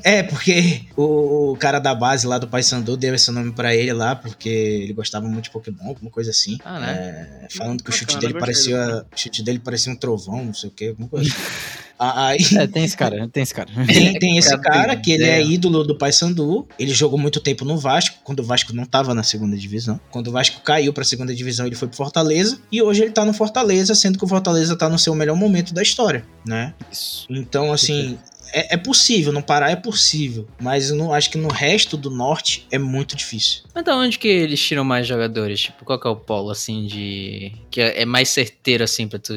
[0.19, 3.93] é, porque o, o cara da base lá do Paysandu deu esse nome pra ele
[3.93, 6.57] lá, porque ele gostava muito de Pokémon, alguma coisa assim.
[6.63, 7.29] Ah, né?
[7.43, 9.05] É, falando que o chute dele parecia.
[9.13, 11.41] O chute dele parecia um trovão, não sei o que, alguma coisa assim.
[12.03, 13.69] Aí É, tem esse cara, tem esse cara.
[13.85, 15.53] tem, tem esse Cara, que ele é ideia.
[15.53, 16.67] ídolo do Paysandu.
[16.79, 19.99] Ele jogou muito tempo no Vasco, quando o Vasco não tava na segunda divisão.
[20.09, 22.57] Quando o Vasco caiu pra segunda divisão, ele foi pro Fortaleza.
[22.71, 25.75] E hoje ele tá no Fortaleza, sendo que o Fortaleza tá no seu melhor momento
[25.75, 26.73] da história, né?
[26.91, 27.25] Isso.
[27.29, 28.17] Então, assim,
[28.53, 32.67] é, é possível, no Pará é possível, mas não acho que no resto do norte
[32.71, 33.63] é muito difícil.
[33.73, 35.61] Mas da onde que eles tiram mais jogadores?
[35.61, 37.53] Tipo, qual que é o polo, assim, de...
[37.69, 39.35] Que é é mais certeiro, assim, pra tu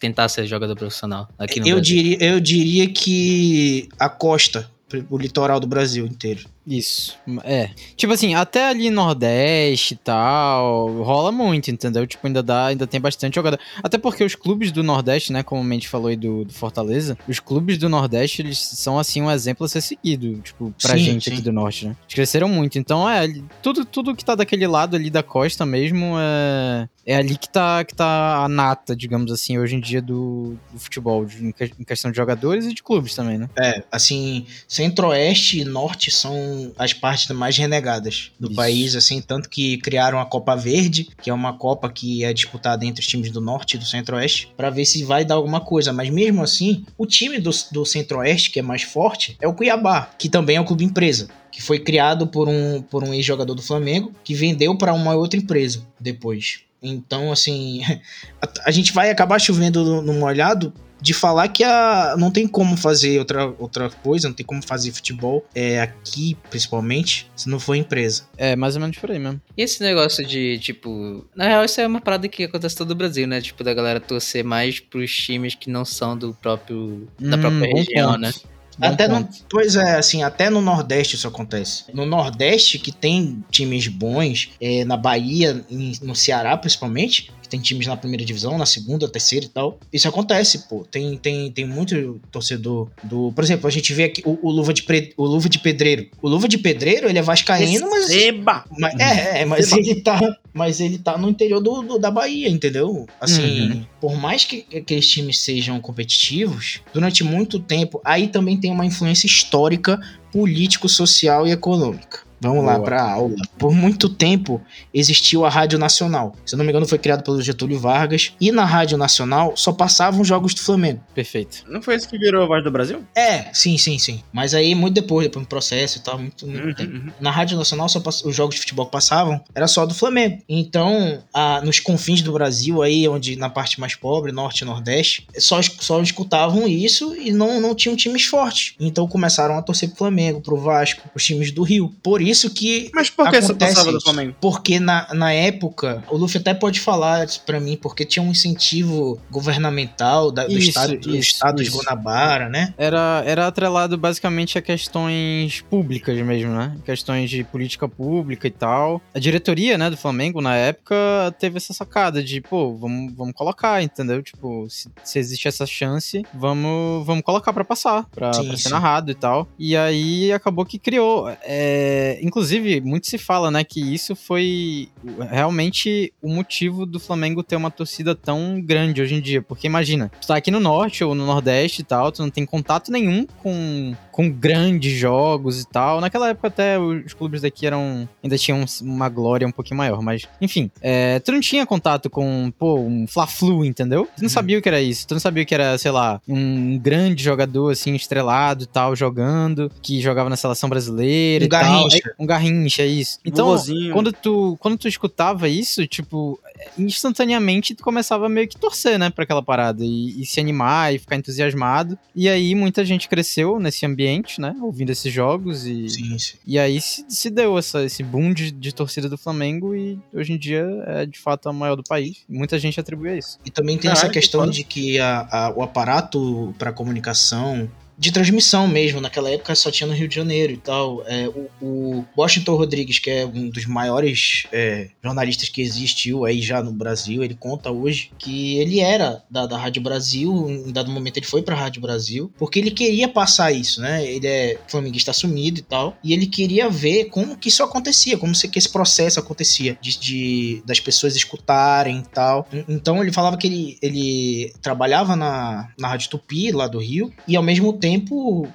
[0.00, 1.96] tentar ser jogador profissional aqui no Eu Brasil?
[1.96, 4.70] diria, eu diria que a costa,
[5.10, 6.44] o litoral do Brasil inteiro.
[6.68, 7.16] Isso.
[7.44, 7.70] É.
[7.96, 12.06] Tipo assim, até ali Nordeste e tal, rola muito, entendeu?
[12.06, 13.58] Tipo, ainda dá, ainda tem bastante jogador.
[13.82, 17.16] Até porque os clubes do Nordeste, né, como a gente falou aí do, do Fortaleza,
[17.26, 21.04] os clubes do Nordeste, eles são, assim, um exemplo a ser seguido, tipo, pra Sim,
[21.04, 21.32] gente sim.
[21.32, 21.96] aqui do Norte, né?
[22.02, 22.78] Eles cresceram muito.
[22.78, 23.26] Então, é,
[23.62, 27.84] tudo, tudo que tá daquele lado ali da costa mesmo, é, é ali que tá,
[27.84, 31.72] que tá a nata, digamos assim, hoje em dia do, do futebol, de- em que-
[31.78, 33.48] em questão de jogadores e de clubes também, né?
[33.58, 38.56] É, assim, centro-oeste e norte são as partes mais renegadas do Isso.
[38.56, 42.84] país, assim, tanto que criaram a Copa Verde, que é uma Copa que é disputada
[42.84, 45.92] entre os times do norte e do centro-oeste, pra ver se vai dar alguma coisa.
[45.92, 50.10] Mas mesmo assim, o time do, do centro-oeste, que é mais forte, é o Cuiabá,
[50.18, 51.28] que também é um clube empresa.
[51.50, 55.38] Que foi criado por um, por um ex-jogador do Flamengo, que vendeu pra uma outra
[55.38, 56.60] empresa depois.
[56.82, 57.82] Então, assim,
[58.40, 62.46] a, a gente vai acabar chovendo no, no molhado de falar que a, não tem
[62.46, 67.60] como fazer outra, outra coisa, não tem como fazer futebol é, aqui, principalmente, se não
[67.60, 68.24] for empresa.
[68.36, 69.40] É mais ou menos por aí mesmo.
[69.56, 71.24] E esse negócio de, tipo...
[71.36, 73.40] Na real, isso é uma parada que acontece em todo o Brasil, né?
[73.40, 77.08] Tipo, da galera torcer mais pros times que não são do próprio...
[77.20, 78.20] Da Hum, própria região, ponto.
[78.20, 78.32] né?
[78.80, 81.82] Bom até no, pois é, assim, até no Nordeste isso acontece.
[81.92, 87.86] No Nordeste, que tem times bons, é, na Bahia, em- no Ceará principalmente, tem times
[87.86, 89.78] na primeira divisão, na segunda, terceira e tal.
[89.92, 90.84] Isso acontece, pô.
[90.90, 93.32] Tem, tem, tem muito torcedor do.
[93.32, 96.06] Por exemplo, a gente vê aqui o, o Luva de Pre- o Luva de Pedreiro.
[96.22, 98.64] O Luva de Pedreiro, ele é vascaíno, mas Receba!
[98.78, 100.20] Mas, é, é, mas ele tá.
[100.52, 103.06] Mas ele tá no interior do, do- da Bahia, entendeu?
[103.20, 103.86] Assim, Uhum.
[104.00, 109.26] por mais que aqueles times sejam competitivos, durante muito tempo, aí também tem uma influência
[109.26, 110.00] histórica,
[110.32, 112.20] político, social e econômica.
[112.40, 112.84] Vamos lá Boa.
[112.84, 113.34] pra aula.
[113.58, 114.60] Por muito tempo
[114.92, 116.34] existiu a Rádio Nacional.
[116.46, 118.32] Se eu não me engano, foi criado pelo Getúlio Vargas.
[118.40, 121.00] E na Rádio Nacional só passavam jogos do Flamengo.
[121.14, 121.64] Perfeito.
[121.68, 123.02] Não foi esse que virou a voz do Brasil?
[123.16, 124.22] É, sim, sim, sim.
[124.32, 126.92] Mas aí, muito depois, depois do processo e tal, muito, muito Uhum, tempo.
[126.96, 127.12] uhum.
[127.20, 130.42] Na Rádio Nacional, só pass- os jogos de futebol que passavam era só do Flamengo.
[130.48, 135.26] Então, a- nos confins do Brasil, aí, onde na parte mais pobre, norte e nordeste,
[135.38, 138.74] só, es- só escutavam isso e não, não tinham times fortes.
[138.78, 141.92] Então começaram a torcer pro Flamengo, pro Vasco, os times do Rio.
[142.02, 142.90] Por isso que.
[142.94, 144.04] Mas por que você Acontece passava do isso.
[144.04, 144.34] Flamengo?
[144.40, 148.30] Porque na, na época, o Luffy até pode falar isso pra mim, porque tinha um
[148.30, 151.76] incentivo governamental da- do, Isso, estado, do isso, estado de isso.
[151.78, 152.74] Guanabara, né?
[152.76, 156.76] Era, era atrelado basicamente a questões públicas mesmo, né?
[156.84, 159.00] Questões de política pública e tal.
[159.14, 160.94] A diretoria, né, do Flamengo, na época,
[161.38, 164.22] teve essa sacada de, pô, vamos, vamos colocar, entendeu?
[164.22, 168.64] Tipo, se, se existe essa chance, vamos, vamos colocar pra passar, pra, Sim, pra ser
[168.64, 168.70] sim.
[168.70, 169.48] narrado e tal.
[169.58, 171.28] E aí acabou que criou.
[171.42, 174.88] É, inclusive, muito se fala, né, que isso foi
[175.30, 179.42] realmente o motivo do Flamengo ter uma torcida tão grande hoje em dia.
[179.42, 182.44] Porque imagina, tu tá aqui no norte ou no nordeste e tal, tu não tem
[182.44, 186.00] contato nenhum com, com grandes jogos e tal.
[186.00, 190.26] Naquela época até os clubes daqui eram ainda tinham uma glória um pouquinho maior, mas
[190.40, 194.06] enfim, é, tu não tinha contato com, pô, um Fla-Flu, entendeu?
[194.16, 194.28] Tu não Uhum.
[194.28, 195.06] sabia o que era isso.
[195.06, 198.96] Tu não sabia o que era, sei lá, um grande jogador assim estrelado e tal
[198.96, 201.60] jogando, que jogava na seleção brasileira Um e tal.
[201.62, 201.98] Garrincha.
[202.18, 203.20] É, um Garrincha, isso.
[203.24, 203.92] Então, Vovozinho.
[203.92, 206.40] quando tu, quando tu escutava isso, tipo,
[206.78, 210.98] instantaneamente tu começava meio que torcer, né, pra aquela parada e, e se animar e
[210.98, 211.98] ficar entusiasmado.
[212.14, 216.36] E aí muita gente cresceu nesse ambiente, né, ouvindo esses jogos e, Sim, sim.
[216.46, 220.32] e aí se, se deu essa, esse boom de, de torcida do Flamengo e hoje
[220.32, 222.18] em dia é de fato a maior do país.
[222.28, 223.38] Muita gente atribui a isso.
[223.44, 224.52] E também tem Caralho, essa que questão foda.
[224.52, 229.86] de que a- a- o aparato para comunicação de transmissão mesmo, naquela época só tinha
[229.86, 231.02] no Rio de Janeiro e tal.
[231.06, 236.40] É, o, o Washington Rodrigues, que é um dos maiores é, jornalistas que existiu aí
[236.40, 240.90] já no Brasil, ele conta hoje que ele era da, da Rádio Brasil, em dado
[240.90, 244.06] momento ele foi pra Rádio Brasil, porque ele queria passar isso, né?
[244.06, 248.34] Ele é flamenguista assumido e tal, e ele queria ver como que isso acontecia, como
[248.34, 252.46] se que esse processo acontecia, de, de- das pessoas escutarem e tal.
[252.52, 257.12] En- Então ele falava que ele, ele trabalhava na, na Rádio Tupi, lá do Rio,
[257.26, 257.87] e ao mesmo tempo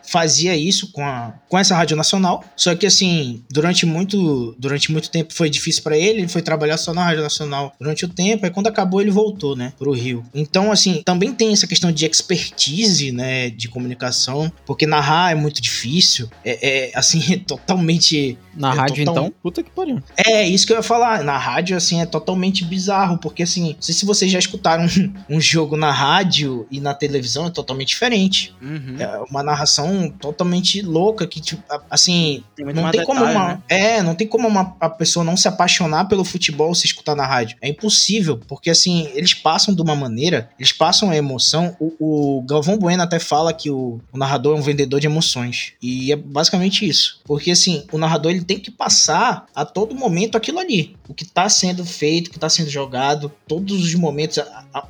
[0.07, 2.43] fazia isso com, a, com essa Rádio Nacional.
[2.55, 6.77] Só que assim, durante muito, durante muito tempo foi difícil pra ele, ele foi trabalhar
[6.77, 10.23] só na Rádio Nacional durante o tempo, aí quando acabou ele voltou, né, pro Rio.
[10.33, 15.61] Então assim, também tem essa questão de expertise, né, de comunicação, porque narrar é muito
[15.61, 20.01] difícil, é, é, assim, é totalmente Na É rádio, total- então, puta que pariu.
[20.15, 21.23] é, isso que eu ia falar.
[21.23, 23.17] Na rádio, assim, é totalmente bizarro.
[23.17, 26.93] Porque, assim, não sei se vocês já escutaram um, um jogo na rádio e na
[26.93, 28.53] televisão, é totalmente diferente.
[28.61, 28.95] Uhum.
[28.99, 33.47] É uma narração totalmente louca que, tipo, assim, Tem não tem como detalhe, uma.
[33.49, 33.61] né?
[33.69, 37.25] É, não tem como uma, a pessoa não se apaixonar pelo futebol se escutar na
[37.25, 37.57] rádio.
[37.61, 41.75] É impossível, porque assim, eles passam de uma maneira, eles passam a emoção.
[41.79, 45.73] O, o Galvão Bueno até fala que o, o narrador é um vendedor de emoções.
[45.81, 47.19] E é basicamente isso.
[47.23, 50.95] Porque assim, o narrador ele tem que passar a todo momento aquilo ali.
[51.07, 54.39] O que tá sendo feito, o que tá sendo jogado, todos os momentos.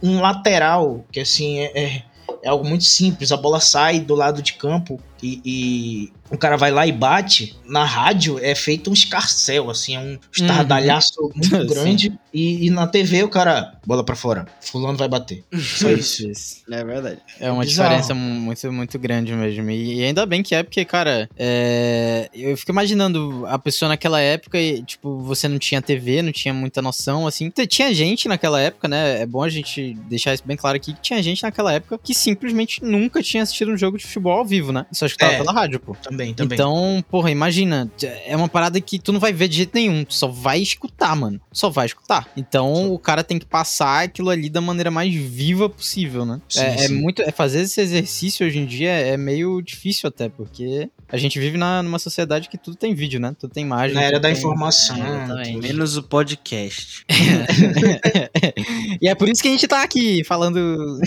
[0.01, 2.03] Um lateral, que assim, é- é
[2.43, 3.31] é algo muito simples.
[3.31, 7.55] A bola sai do lado de campo e, e o cara vai lá e bate.
[7.65, 11.65] Na rádio é feito um escarcel, assim, é um estardalhaço muito Sim.
[11.65, 12.13] grande.
[12.33, 14.47] E, e na TV o cara, bola pra fora.
[14.59, 15.43] Fulano vai bater.
[15.53, 16.27] Só isso.
[16.29, 16.63] Isso.
[16.69, 17.19] É verdade.
[17.39, 17.89] É uma bizarro.
[17.89, 19.69] diferença muito, muito grande mesmo.
[19.69, 24.19] E, e ainda bem que é, porque, cara, é, eu fico imaginando a pessoa naquela
[24.19, 27.51] época e, tipo, você não tinha TV, não tinha muita noção, assim.
[27.67, 29.21] Tinha gente naquela época, né?
[29.21, 32.13] É bom a gente deixar isso bem claro aqui, que tinha gente naquela época que
[32.15, 34.85] simplesmente nunca tinha assistido um jogo de futebol ao vivo, né?
[34.91, 35.37] Só escutava É.
[35.37, 35.95] pela rádio, pô.
[36.01, 36.55] Também, também.
[36.55, 37.89] Então, porra, imagina,
[38.25, 41.15] é uma parada que tu não vai ver de jeito nenhum, tu só vai escutar,
[41.15, 41.39] mano.
[41.51, 42.27] Só vai escutar.
[42.35, 46.41] Então, o cara tem que passar aquilo ali da maneira mais viva possível, né?
[46.49, 46.95] Sim, é, é sim.
[46.95, 51.39] muito, é fazer esse exercício hoje em dia é meio difícil até, porque a gente
[51.39, 53.35] vive na, numa sociedade que tudo tem vídeo, né?
[53.39, 53.95] Tudo tem imagem.
[53.95, 54.95] na era da tem- informação.
[54.97, 55.61] É, tudo.
[55.61, 57.05] Menos o podcast.
[59.01, 60.99] e é por isso que a gente tá aqui falando.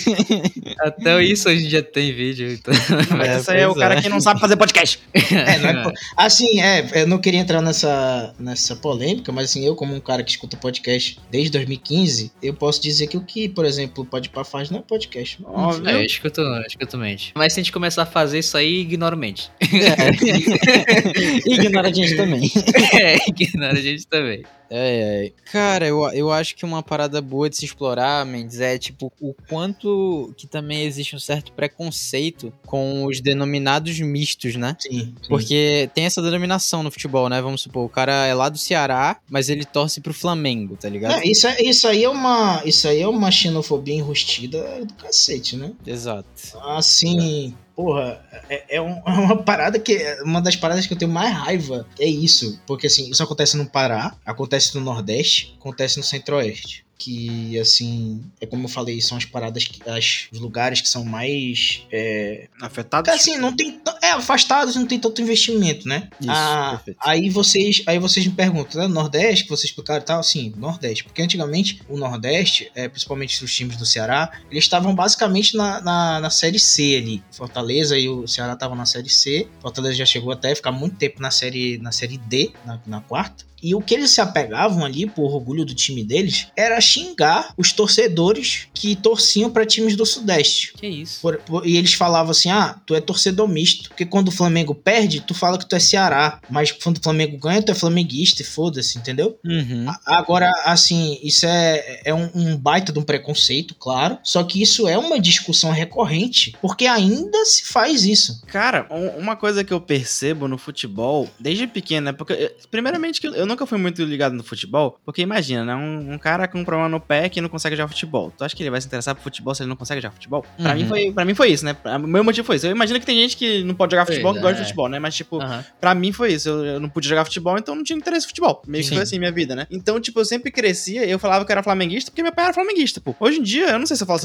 [0.81, 2.53] Até isso hoje em dia tem vídeo.
[2.53, 2.75] Então...
[3.17, 4.03] Mas É, esse aí é o cara é.
[4.03, 5.01] que não sabe fazer podcast.
[5.37, 9.75] É, não é assim, é, eu não queria entrar nessa, nessa polêmica, mas assim, eu
[9.75, 13.65] como um cara que escuta podcast desde 2015, eu posso dizer que o que, por
[13.65, 15.39] exemplo, o Podpah faz não é podcast.
[15.45, 15.89] Óbvio.
[15.89, 17.33] É, eu escuto, eu escuto mente.
[17.35, 19.51] Mas se a gente começar a fazer isso aí, ignora o mente.
[21.47, 22.51] Ignora a gente também.
[22.95, 24.43] é, ignora a gente também.
[24.71, 25.33] É, é.
[25.51, 29.35] Cara, eu, eu acho que uma parada boa de se explorar, Mendes, é tipo o
[29.49, 34.77] quanto que também existe um certo preconceito com os denominados estados mistos, né?
[34.79, 34.91] Sim.
[34.91, 35.15] sim.
[35.29, 37.41] Porque tem essa denominação no futebol, né?
[37.41, 41.21] Vamos supor, o cara é lá do Ceará, mas ele torce pro Flamengo, tá ligado?
[41.21, 45.57] É, isso, é- isso aí é uma isso aí é uma xenofobia enrustida do cacete,
[45.57, 45.73] né?
[45.87, 46.29] Exato.
[46.65, 49.97] Assim, porra, é, é é uma parada que.
[50.25, 52.61] Uma das paradas que eu tenho mais raiva é isso.
[52.67, 56.85] Porque assim, isso acontece no Pará, acontece no Nordeste, acontece no Centro-Oeste.
[56.99, 61.05] Que, assim, é como eu falei, são as paradas, que, as, os lugares que são
[61.05, 61.83] mais.
[61.93, 63.13] É, Afetados?
[63.13, 63.79] assim, não tem.
[64.03, 66.09] É, afastados não tem tanto investimento, né?
[66.19, 66.99] Isso, Ah, perfeito.
[67.05, 68.89] aí vocês, aí vocês me perguntam, né?
[68.89, 71.05] Nordeste, que vocês explicaram e tal, sim, Nordeste.
[71.05, 76.21] Porque antigamente o Nordeste, é, principalmente os times do Ceará, eles estavam basicamente na, na,
[76.21, 77.23] na série C ali.
[77.67, 79.49] Fortaleza e o Ceará estavam na série C.
[79.61, 83.01] Fortaleza já chegou até a ficar muito tempo na série, na série D, na, na
[83.01, 83.45] quarta.
[83.67, 87.73] E o que eles se apegavam ali, por orgulho do time deles, era xingar os
[87.73, 90.73] torcedores que torciam para times do Sudeste.
[90.77, 91.21] Que isso?
[91.21, 93.89] Por- por- e eles falavam assim: ah, tu é torcedor misto.
[93.89, 96.41] Porque quando o Flamengo perde, tu fala que tu é Ceará.
[96.49, 99.39] Mas quando o Flamengo ganha, tu é flamenguista e foda-se, entendeu?
[99.45, 99.87] Uhum.
[99.89, 104.19] A- Agora, assim, isso é, é um, um baita de um preconceito, claro.
[104.23, 108.43] Só que isso é uma discussão recorrente, porque ainda se faz isso.
[108.47, 112.13] Cara, um- uma coisa que eu percebo no futebol, desde pequeno, né?
[112.13, 115.75] Porque, eh, primeiramente, que eu nunca fui muito ligado no futebol, porque imagina, né?
[115.75, 118.31] Um, um cara com um problema no pé que não consegue jogar futebol.
[118.37, 120.45] Tu acha que ele vai se interessar por futebol se ele não consegue jogar futebol?
[120.59, 120.77] Pra, Uhum.
[120.77, 121.75] mim, foi, pra mim foi isso, né?
[121.85, 122.67] O meu motivo foi isso.
[122.67, 124.65] Eu imagino que tem gente que não pode jogar Pois futebol que gosta de é.
[124.65, 124.99] futebol, né?
[124.99, 125.65] Mas, tipo, Aham.
[125.81, 126.49] Pra mim foi isso.
[126.51, 128.63] Eu, eu não pude jogar futebol, então não tinha interesse em futebol.
[128.67, 128.97] Meio que Sim.
[128.97, 129.67] foi assim minha vida, né?
[129.71, 132.45] Então, tipo, eu sempre crescia e eu falava que eu era flamenguista porque meu pai
[132.47, 133.15] era flamenguista, pô.
[133.19, 134.21] Hoje em dia, eu não sei se eu falo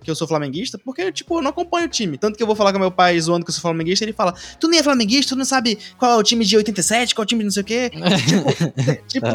[0.00, 2.16] que eu sou flamenguista, porque, tipo, eu não acompanho o time.
[2.16, 4.34] Tanto que eu vou falar com meu pai zoando que eu sou flamenguista, ele fala:
[4.60, 7.24] Tu nem é flamenguista, tu não sabe qual é o time de 87, qual é
[7.24, 7.90] o time de não sei o quê.
[9.08, 9.26] Tipo,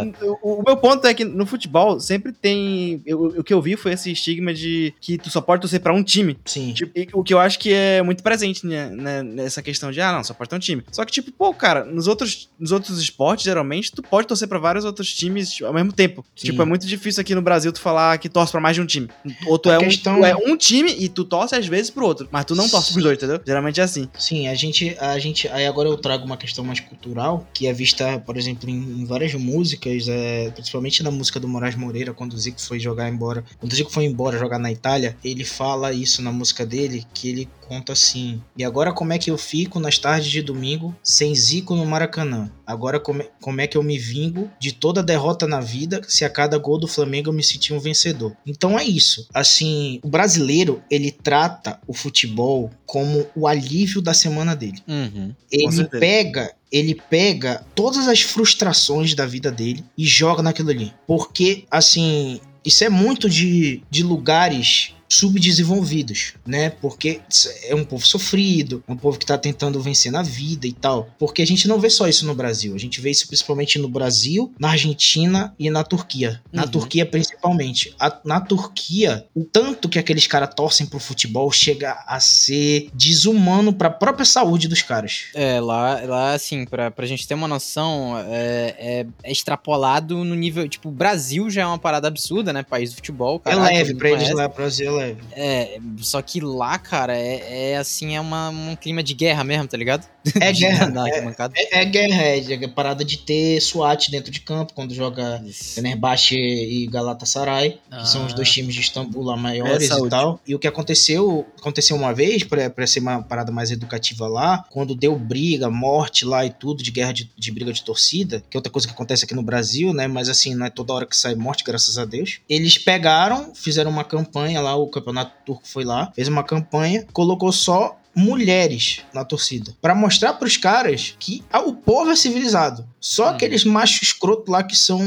[0.41, 3.01] o, o meu ponto é que no futebol sempre tem.
[3.05, 5.93] eu- o que eu vi foi esse estigma de que tu só pode torcer pra
[5.93, 6.37] um time.
[6.45, 6.73] Sim.
[6.73, 10.01] Tipo, e o que eu acho que é muito presente né, né, nessa questão de,
[10.01, 10.83] ah, não, só pode ter um time.
[10.91, 14.59] Só que, tipo, pô, cara, nos outros, nos outros esportes, geralmente, tu pode torcer pra
[14.59, 16.25] vários outros times tipo, ao mesmo tempo.
[16.35, 16.47] Sim.
[16.47, 18.85] Tipo, é muito difícil aqui no Brasil tu falar que torce pra mais de um
[18.85, 19.09] time.
[19.47, 21.89] Ou tu, A é, questão- um, tu é um time e tu torce às vezes
[21.89, 22.27] pro outro.
[22.31, 23.39] Mas tu não torce pros dois, entendeu?
[23.45, 24.09] Geralmente é assim.
[24.17, 25.47] Sim, a gente, a gente.
[25.49, 29.05] Aí agora eu trago uma questão mais cultural, que é vista, por exemplo, em, em
[29.05, 33.43] várias músicas, é, principalmente na música do Moraes Moreira, quando o Zico foi jogar embora.
[33.59, 37.29] Quando o Zico foi embora jogar na Itália, ele fala isso na música dele, que
[37.29, 38.41] ele conta assim.
[38.57, 42.49] E agora como é que eu fico nas tardes de domingo sem Zico no Maracanã?
[42.65, 46.25] Agora como é, como é que eu me vingo de toda derrota na vida se
[46.25, 48.35] a cada gol do Flamengo eu me sentir um vencedor?
[48.45, 49.27] Então é isso.
[49.33, 54.81] Assim, o brasileiro, ele trata o futebol como o alívio da semana dele.
[54.87, 55.33] Uhum.
[55.51, 60.93] Ele pega, ele pega todas as frustrações da vida dele e joga naquilo ali.
[61.05, 66.69] Porque, assim, isso é muito de, de lugares subdesenvolvidos, né?
[66.69, 67.21] Porque
[67.63, 71.09] é um povo sofrido, é um povo que tá tentando vencer na vida e tal.
[71.17, 73.87] Porque a gente não vê só isso no Brasil, a gente vê isso principalmente no
[73.89, 76.41] Brasil, na Argentina e na Turquia.
[76.51, 76.69] Na Uhum.
[76.69, 77.93] Turquia principalmente.
[77.99, 83.73] A- na Turquia, o tanto que aqueles caras torcem pro futebol chega a ser desumano
[83.73, 85.25] pra própria saúde dos caras.
[85.33, 90.35] É, lá, lá assim, pra, pra gente ter uma noção, é, é- é extrapolado no
[90.35, 90.67] nível.
[90.67, 92.63] Tipo, o Brasil já é uma parada absurda, né?
[92.63, 93.41] País do futebol.
[93.45, 95.06] É caralho, leve, pra eles lá, Brasil é leve.
[95.33, 99.67] É, só que lá, cara, é, é assim, é uma, um clima de guerra mesmo,
[99.67, 100.05] tá ligado?
[100.39, 100.89] É De guerra.
[100.89, 101.53] na arquibancada.
[101.57, 105.75] É, é guerra, é, é parada de ter SWAT dentro de campo quando joga Isso.
[105.75, 108.35] Fenerbahçe e Galatasaray, que são os Ah.
[108.35, 110.09] dois times de Istambul lá maiores É, e saúde.
[110.09, 110.39] tal.
[110.47, 114.65] E o que aconteceu, aconteceu uma vez, pra, pra ser uma parada mais educativa lá,
[114.69, 118.55] quando deu briga, morte lá e tudo, de guerra de, de briga de torcida, que
[118.55, 120.07] é outra coisa que acontece aqui no Brasil, né?
[120.07, 122.39] Mas assim, não é toda hora que sai morte, graças a Deus.
[122.49, 127.51] Eles pegaram, fizeram uma campanha lá, o campeonato turco foi lá, fez uma campanha, colocou
[127.51, 132.87] só mulheres na torcida Pra mostrar pros caras que o povo é civilizado.
[132.99, 133.29] Só Hum.
[133.29, 134.99] aqueles machos escroto lá que são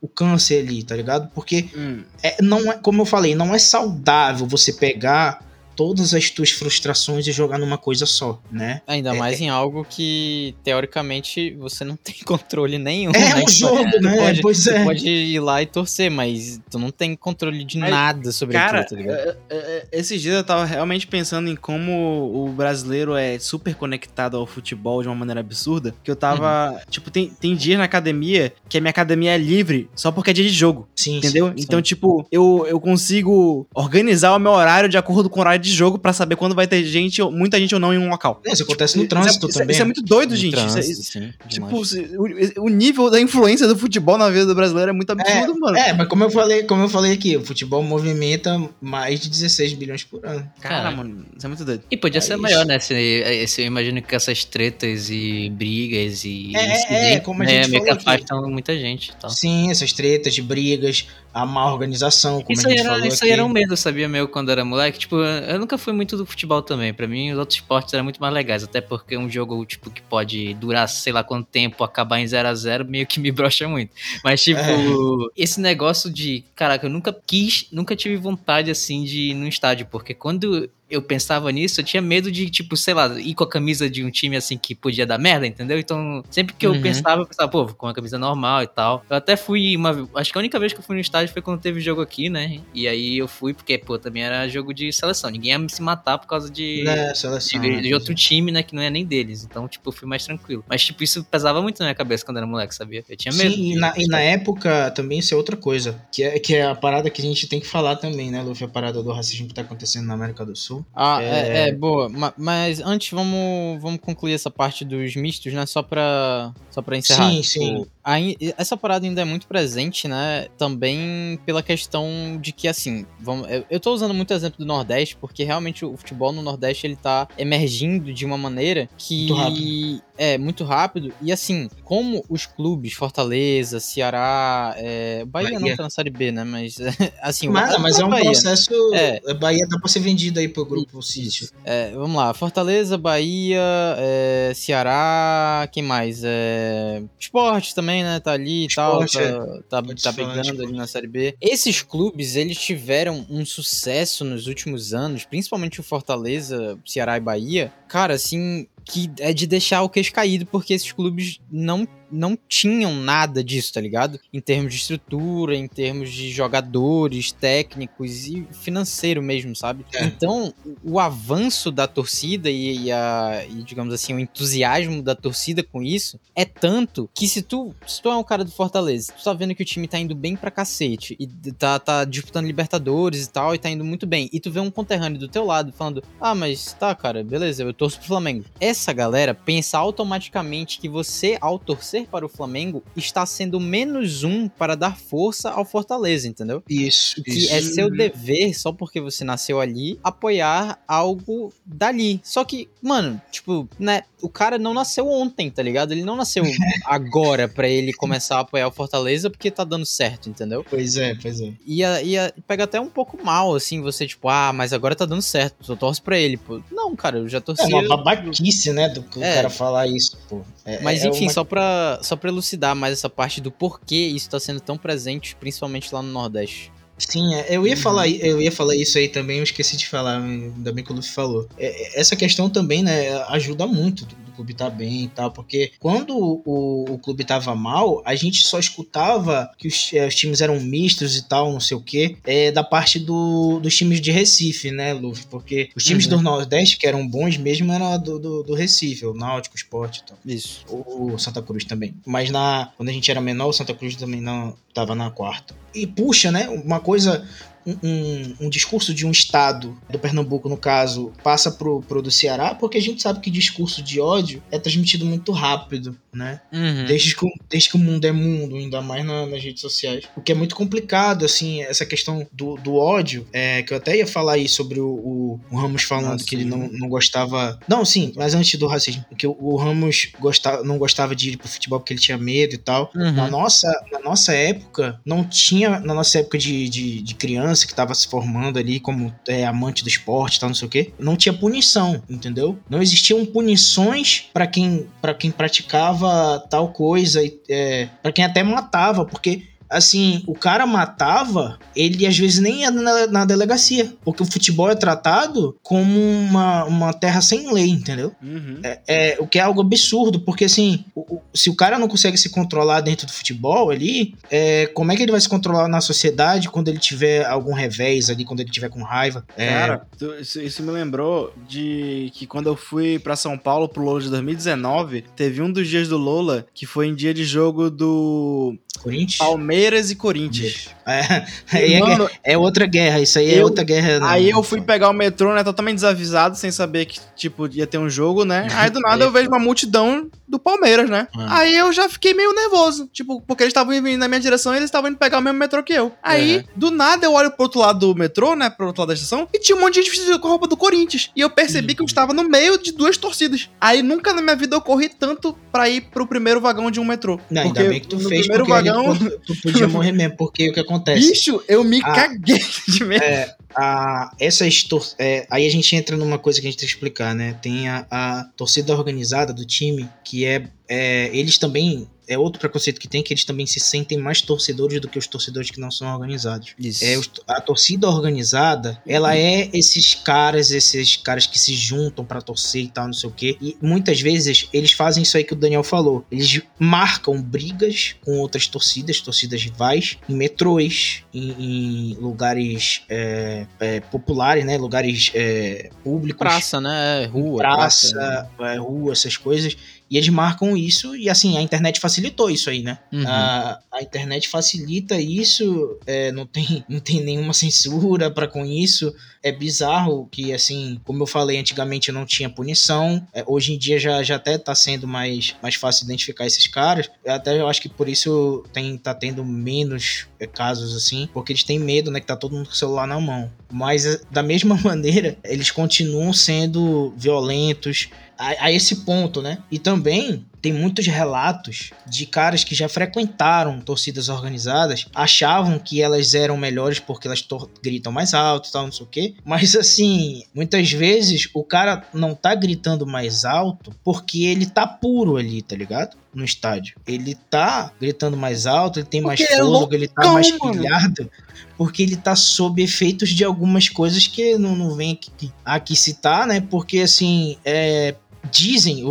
[0.00, 1.30] o câncer ali, tá ligado?
[1.34, 2.02] Porque Hum.
[2.22, 5.42] é, não é, como eu falei, não é saudável você pegar
[5.76, 8.82] todas as tuas frustrações e jogar numa coisa só, né?
[8.86, 13.12] Ainda É, mais em algo que, teoricamente, você não tem controle nenhum.
[13.14, 13.42] É né?
[13.44, 14.16] um jogo, tu né?
[14.16, 14.84] pode- pois é.
[14.84, 18.80] pode ir lá e torcer, mas tu não tem controle de Mas, nada sobre Cara,
[18.80, 19.18] aquilo, tá ligado?
[19.28, 23.74] é- é- é- esses dias eu tava realmente pensando em como o brasileiro é super
[23.74, 25.94] conectado ao futebol de uma maneira absurda.
[26.02, 26.72] Que eu tava.
[26.72, 26.78] Uhum.
[26.90, 30.32] Tipo, tem, tem dias na academia que a minha academia é livre só porque é
[30.32, 30.88] dia de jogo.
[30.96, 31.48] Sim, Entendeu?
[31.48, 35.59] sim, então, tipo, eu, eu consigo organizar o meu horário de acordo com o horário
[35.60, 38.08] de jogo pra saber quando vai ter gente, ou- muita gente ou não em um
[38.08, 38.40] local.
[38.46, 39.74] É, isso acontece no Isso é- trânsito isso é- também.
[39.74, 40.54] Isso é muito doido, No gente.
[40.54, 42.10] Isso é- trânsito, isso- sim, tipo, se-
[42.58, 45.76] o, o nível da influência do futebol na vida do brasileiro é muito absurdo, mano.
[45.76, 49.72] É, mas como eu falei, como eu falei aqui, o futebol movimenta mais de 16
[49.74, 50.48] bilhões por ano.
[50.60, 50.90] Cara, Cara.
[50.96, 51.82] mano, isso é muito doido.
[51.90, 52.42] E podia É ser isso.
[52.42, 52.78] maior, né?
[52.78, 56.52] Se, esse, eu imagino que essas tretas e brigas e.
[56.56, 59.30] É, é, como a né, gente meio que afastam muita gente tal.
[59.30, 63.16] Sim, essas tretas de brigas, a má organização, como Isso a gente era, falou isso
[63.18, 63.26] aqui.
[63.26, 64.98] aí era um medo, sabia, meu, quando era moleque.
[64.98, 66.92] Tipo, eu nunca fui muito do futebol também.
[66.92, 68.64] Pra mim, os outros esportes eram muito mais legais.
[68.64, 72.48] Até porque um jogo, tipo, que pode durar sei lá quanto tempo, acabar em 0
[72.48, 73.92] a 0 meio que me brocha muito.
[74.24, 75.42] Mas, tipo, É.
[75.42, 76.44] esse negócio de.
[76.56, 79.86] Caraca, eu nunca quis, nunca tive vontade, assim, de ir no estádio.
[79.90, 83.48] Porque quando eu pensava nisso, eu tinha medo de, tipo, sei lá, ir com a
[83.48, 85.78] camisa de um time assim que podia dar merda, entendeu?
[85.78, 86.82] Então, sempre que eu Uhum.
[86.82, 89.04] pensava, eu pensava, pô, com uma camisa normal e tal.
[89.08, 90.08] Eu até fui uma.
[90.14, 92.28] Acho que a única vez que eu fui no estádio foi quando teve jogo aqui,
[92.28, 92.60] né?
[92.74, 95.30] E aí eu fui, porque, pô, também era jogo de seleção.
[95.30, 96.82] Ninguém ia se matar por causa de.
[96.84, 97.60] Né, De, seleção.
[97.60, 99.44] de outro time, né, que não é nem deles.
[99.44, 100.64] Então, tipo, eu fui mais tranquilo.
[100.68, 103.04] Mas, tipo, isso pesava muito na minha cabeça quando era moleque, sabia?
[103.08, 103.54] Eu tinha medo.
[103.54, 106.00] Sim, e na, e na época também isso é outra coisa.
[106.12, 108.64] Que é, que é a parada que a gente tem que falar também, né, Luffy?
[108.64, 110.79] A parada do racismo que tá acontecendo na América do Sul.
[110.94, 111.26] Ah, É.
[111.26, 112.08] é, é, boa.
[112.08, 115.64] Ma- Mas antes vamos, vamos concluir essa parte dos mistos, né?
[115.66, 117.30] Só pra, só pra encerrar.
[117.30, 117.86] Sim, Tipo, sim.
[118.04, 120.46] aí- essa parada ainda é muito presente, né?
[120.58, 125.16] Também pela questão de que, assim, vamos, eu, eu tô usando muito exemplo do Nordeste,
[125.16, 129.28] porque realmente o futebol no Nordeste ele tá emergindo de uma maneira que.
[129.32, 130.02] Muito.
[130.22, 131.14] É, muito rápido.
[131.22, 135.76] E assim, como os clubes, Fortaleza, Ceará, é, Bahia, não Bahia.
[135.78, 136.44] tá na Série B, né?
[136.44, 136.76] Mas,
[137.22, 138.24] assim, o- Mas, mas é um Bahia.
[138.26, 138.70] processo.
[138.94, 139.18] É.
[139.28, 141.48] A Bahia dá pra ser vendido aí pro grupo Sítio.
[141.64, 143.60] É, vamos lá, Fortaleza, Bahia,
[143.98, 146.22] é, Ceará, quem mais?
[146.24, 148.20] É, esporte também, né?
[148.20, 149.32] Tá ali e tal, Esporte, é.
[149.68, 151.36] tá, tá, tá brigando ali na Série B.
[151.40, 157.72] Esses clubes, eles tiveram um sucesso nos últimos anos, principalmente o Fortaleza, Ceará e Bahia,
[157.88, 162.94] cara, assim, que é de deixar o queixo caído, porque esses clubes não não tinham
[162.94, 164.18] nada disso, tá ligado?
[164.32, 169.84] Em termos de estrutura, em termos de jogadores, técnicos e financeiro mesmo, sabe?
[169.94, 170.04] É.
[170.04, 175.62] Então, o avanço da torcida e, e a, e, digamos assim, o entusiasmo da torcida
[175.62, 179.22] com isso é tanto que se tu, se tu é um cara do Fortaleza, tu
[179.22, 183.26] tá vendo que o time tá indo bem pra cacete e tá, tá disputando Libertadores
[183.26, 185.72] e tal, e tá indo muito bem, e tu vê um conterrâneo do teu lado
[185.72, 188.44] falando, ah, mas tá, cara, beleza, eu torço pro Flamengo.
[188.58, 194.48] Essa galera pensa automaticamente que você, ao torcer para o Flamengo, está sendo menos um
[194.48, 196.62] para dar força ao Fortaleza, entendeu?
[196.68, 197.52] Isso, que isso.
[197.52, 202.20] é seu dever, só porque você nasceu ali, apoiar algo dali.
[202.24, 205.92] Só que, mano, tipo, né, o cara não nasceu ontem, tá ligado?
[205.92, 206.42] Ele não nasceu
[206.84, 210.64] agora pra ele começar a apoiar o Fortaleza porque tá dando certo, entendeu?
[210.68, 211.52] Pois é, pois é.
[211.66, 215.22] Ia, ia pega até um pouco mal, assim, você, tipo, ah, mas agora tá dando
[215.22, 216.60] certo, eu torço pra ele, pô.
[216.70, 217.62] Não, cara, eu já torci.
[217.62, 219.34] É uma babaquice, né, do É.
[219.36, 220.42] cara falar isso, pô.
[220.64, 223.96] É- Mas é enfim, uma- só, pra, só pra elucidar mais essa parte do porquê
[224.08, 226.72] isso tá sendo tão presente, principalmente lá no Nordeste.
[227.08, 227.80] Sim, é, eu ia Uhum.
[227.80, 230.94] falar, eu ia falar isso aí também, eu esqueci de falar, ainda bem que o
[230.94, 231.48] Luffy falou.
[231.58, 234.06] É, essa questão também, né, ajuda muito
[234.40, 238.58] clube tá bem e tal, porque quando o, o clube tava mal, a gente só
[238.58, 242.50] escutava que os, eh, os times eram mistos e tal, não sei o quê, é,
[242.50, 245.26] da parte do, dos times de Recife, né, Luffy?
[245.30, 246.16] Porque os times Uhum.
[246.16, 249.98] do Nordeste, que eram bons mesmo, era do, do, do Recife, o Náutico, o Sport
[249.98, 250.18] e tal.
[250.24, 250.64] Isso.
[250.68, 251.94] O Santa Cruz também.
[252.06, 255.54] Mas na, quando a gente era menor, o Santa Cruz também não tava na quarta.
[255.74, 256.48] E puxa, né?
[256.48, 257.26] Uma coisa.
[257.66, 262.10] Um, um, um discurso de um estado, do Pernambuco no caso, passa pro, pro do
[262.10, 266.40] Ceará, porque a gente sabe que discurso de ódio é transmitido muito rápido, né?
[266.52, 266.86] Uhum.
[266.86, 270.04] Desde que, o- desde que o mundo é mundo, ainda mais na- nas redes sociais.
[270.16, 273.96] O que é muito complicado, assim, essa questão do, do ódio, é, que eu até
[273.96, 277.58] ia falar aí sobre o, o- o Ramos falando Ah, que ele não, não gostava.
[277.68, 281.36] Não, sim, mas antes do racismo, que o, o Ramos gostava, não gostava de ir
[281.36, 282.90] pro futebol porque ele tinha medo e tal.
[282.94, 283.12] Uhum.
[283.12, 287.74] Na, nossa, na nossa época, não tinha, na nossa época de, de, de criança que
[287.74, 291.16] tava se formando ali como é, amante do esporte tal, não sei o quê, não
[291.16, 292.58] tinha punição, entendeu?
[292.68, 299.04] Não existiam punições pra quem, pra quem praticava tal coisa, é, para quem até matava,
[299.04, 304.26] porque assim, o cara matava, ele às vezes nem ia na, na delegacia, porque o
[304.26, 308.12] futebol é tratado como uma, uma terra sem lei, entendeu?
[308.22, 308.58] Uhum.
[308.62, 311.86] É, é, o que é algo absurdo, porque assim, o- o- se o cara não
[311.88, 315.68] consegue se controlar dentro do futebol ali, é, como é que ele vai se controlar
[315.68, 319.24] na sociedade quando ele tiver algum revés ali, quando ele tiver com raiva?
[319.36, 319.86] É, Cara,
[320.20, 324.08] isso, isso me lembrou de que quando eu fui pra São Paulo pro Lola de
[324.10, 329.18] 2019, teve um dos dias do Lola que foi em dia de jogo do Corinthians?
[329.18, 330.68] Palmeiras Palmeiras e Corinthians.
[330.86, 334.00] É, aí é, Mano, é outra guerra, isso aí é eu- outra guerra.
[334.10, 337.66] Aí não, eu fui pegar o metrô, né, totalmente desavisado, sem saber que, tipo, ia
[337.66, 338.48] ter um jogo, né?
[338.54, 341.06] Aí do nada eu vejo uma multidão do Palmeiras, né?
[341.16, 341.38] Ah.
[341.40, 344.56] Aí eu já fiquei meio nervoso, tipo, porque eles estavam vindo na minha direção e
[344.56, 345.92] eles estavam indo pegar o mesmo metrô que eu.
[346.02, 346.42] Aí, Uhum.
[346.56, 349.28] do nada, eu olho pro outro lado do metrô, né, pro outro lado da estação,
[349.32, 351.10] e tinha um monte de gente vestida com a roupa do Corinthians.
[351.14, 353.48] E eu percebi que eu estava no meio de duas torcidas.
[353.60, 356.84] Aí nunca na minha vida eu corri tanto pra ir pro primeiro vagão de um
[356.84, 357.20] metrô.
[357.30, 358.96] Não, ainda Porque bem que tu no fez, primeiro vagão...
[358.96, 361.08] tu, tu podia morrer mesmo, porque o que acontece?
[361.10, 361.92] Bicho, eu me Ah.
[361.92, 362.38] caguei
[362.68, 363.02] de medo.
[363.04, 366.66] É, a, essas tor é, aí a gente entra numa coisa que a gente tem
[366.68, 367.36] que explicar, né?
[367.42, 371.88] Tem a, a torcida organizada do time, que é, é, Eles também.
[372.10, 375.06] É outro preconceito que tem, que eles também se sentem mais torcedores do que os
[375.06, 376.54] torcedores que não são organizados.
[376.58, 376.84] Isso.
[376.84, 382.64] É, a torcida organizada, ela é esses caras, esses caras que se juntam pra torcer
[382.64, 383.36] e tal, não sei o quê.
[383.40, 386.04] E muitas vezes eles fazem isso aí que o Daniel falou.
[386.10, 393.80] Eles marcam brigas com outras torcidas, torcidas rivais, em metrôs, em, em lugares é, é,
[393.80, 394.58] populares, né?
[394.58, 396.18] Lugares é, públicos.
[396.18, 397.06] Praça, né?
[397.06, 397.38] Rua.
[397.38, 399.56] Praça, é, rua, essas coisas.
[399.90, 402.78] E eles marcam isso, e assim, a internet facilitou isso aí, né?
[402.92, 403.04] Uhum.
[403.08, 408.94] A, a internet facilita isso, é, não, tem, não tem nenhuma censura para com isso.
[409.22, 413.06] É bizarro que, assim, como eu falei, antigamente não tinha punição.
[413.12, 416.88] é, hoje em dia já, já até tá sendo mais, mais fácil identificar esses caras.
[417.04, 421.32] Eu Até eu acho que por isso tem, tá tendo menos é, casos assim, porque
[421.32, 422.00] eles têm medo, né?
[422.00, 423.30] Que tá todo mundo com o celular na mão.
[423.50, 427.88] Mas é, da mesma maneira, eles continuam sendo violentos
[428.20, 429.38] a, a esse ponto, né?
[429.50, 436.14] E também tem muitos relatos de caras que já frequentaram torcidas organizadas, achavam que elas
[436.14, 437.26] eram melhores porque elas
[437.62, 439.14] gritam mais alto e tal, não sei o quê.
[439.24, 445.16] Mas assim, muitas vezes o cara não tá gritando mais alto porque ele tá puro
[445.16, 445.96] ali, tá ligado?
[446.12, 446.76] No estádio.
[446.86, 450.30] Ele tá gritando mais alto, ele tem mais Porque é fôlego, ele tá loucão, mais
[450.32, 451.10] pilhado.
[451.56, 456.26] Porque ele tá sob efeitos de algumas coisas que não, não vem aqui, aqui citar,
[456.26, 456.40] né?
[456.40, 457.94] Porque assim, é,
[458.30, 458.82] dizem,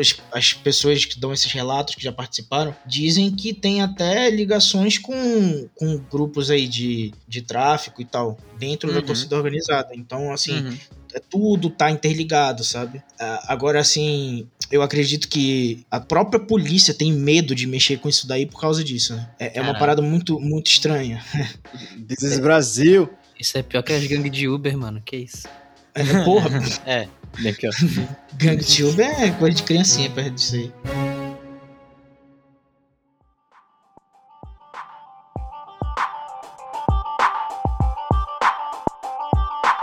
[0.00, 4.98] as, as pessoas que dão esses relatos, que já participaram, dizem que tem até ligações
[4.98, 9.04] com, com grupos aí de, de tráfico e tal, dentro da Uhum.
[9.06, 9.90] torcida organizada.
[9.94, 10.76] Então, assim, Uhum.
[11.14, 13.02] é tudo tá interligado, sabe?
[13.20, 18.26] Ah, Agora, assim, eu acredito que a própria polícia tem medo de mexer com isso
[18.26, 19.28] daí por causa disso, né?
[19.38, 21.24] É, é uma parada muito, muito estranha.
[22.08, 23.08] This is Brasil.
[23.38, 25.00] Isso é pior que as gangues de Uber, mano.
[25.04, 25.46] Que isso?
[25.94, 26.50] É, porra,
[26.84, 27.72] É, pior.
[28.34, 28.58] Gang
[29.02, 30.72] é coisa de criancinha perto disso aí.